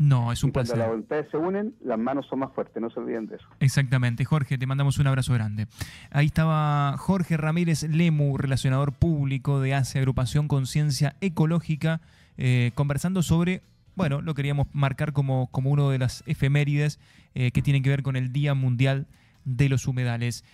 No, 0.01 0.31
es 0.31 0.43
un 0.43 0.51
placer. 0.51 0.77
Cuando 0.77 0.83
las 0.83 0.89
voluntades 0.89 1.27
se 1.29 1.37
unen, 1.37 1.75
las 1.83 1.99
manos 1.99 2.25
son 2.27 2.39
más 2.39 2.51
fuertes, 2.53 2.81
no 2.81 2.89
se 2.89 2.99
olviden 2.99 3.27
de 3.27 3.35
eso. 3.35 3.45
Exactamente. 3.59 4.25
Jorge, 4.25 4.57
te 4.57 4.65
mandamos 4.65 4.97
un 4.97 5.05
abrazo 5.05 5.31
grande. 5.35 5.67
Ahí 6.09 6.25
estaba 6.25 6.95
Jorge 6.97 7.37
Ramírez 7.37 7.83
Lemu, 7.83 8.35
relacionador 8.35 8.93
público 8.93 9.61
de 9.61 9.75
ACE 9.75 9.99
Agrupación 9.99 10.47
Conciencia 10.47 11.15
Ecológica, 11.21 12.01
eh, 12.37 12.71
conversando 12.73 13.21
sobre, 13.21 13.61
bueno, 13.95 14.21
lo 14.21 14.33
queríamos 14.33 14.65
marcar 14.73 15.13
como, 15.13 15.47
como 15.51 15.69
uno 15.69 15.91
de 15.91 15.99
las 15.99 16.23
efemérides 16.25 16.99
eh, 17.35 17.51
que 17.51 17.61
tienen 17.61 17.83
que 17.83 17.91
ver 17.91 18.01
con 18.01 18.15
el 18.15 18.33
Día 18.33 18.55
Mundial 18.55 19.05
de 19.45 19.69
los 19.69 19.85
Humedales. 19.85 20.43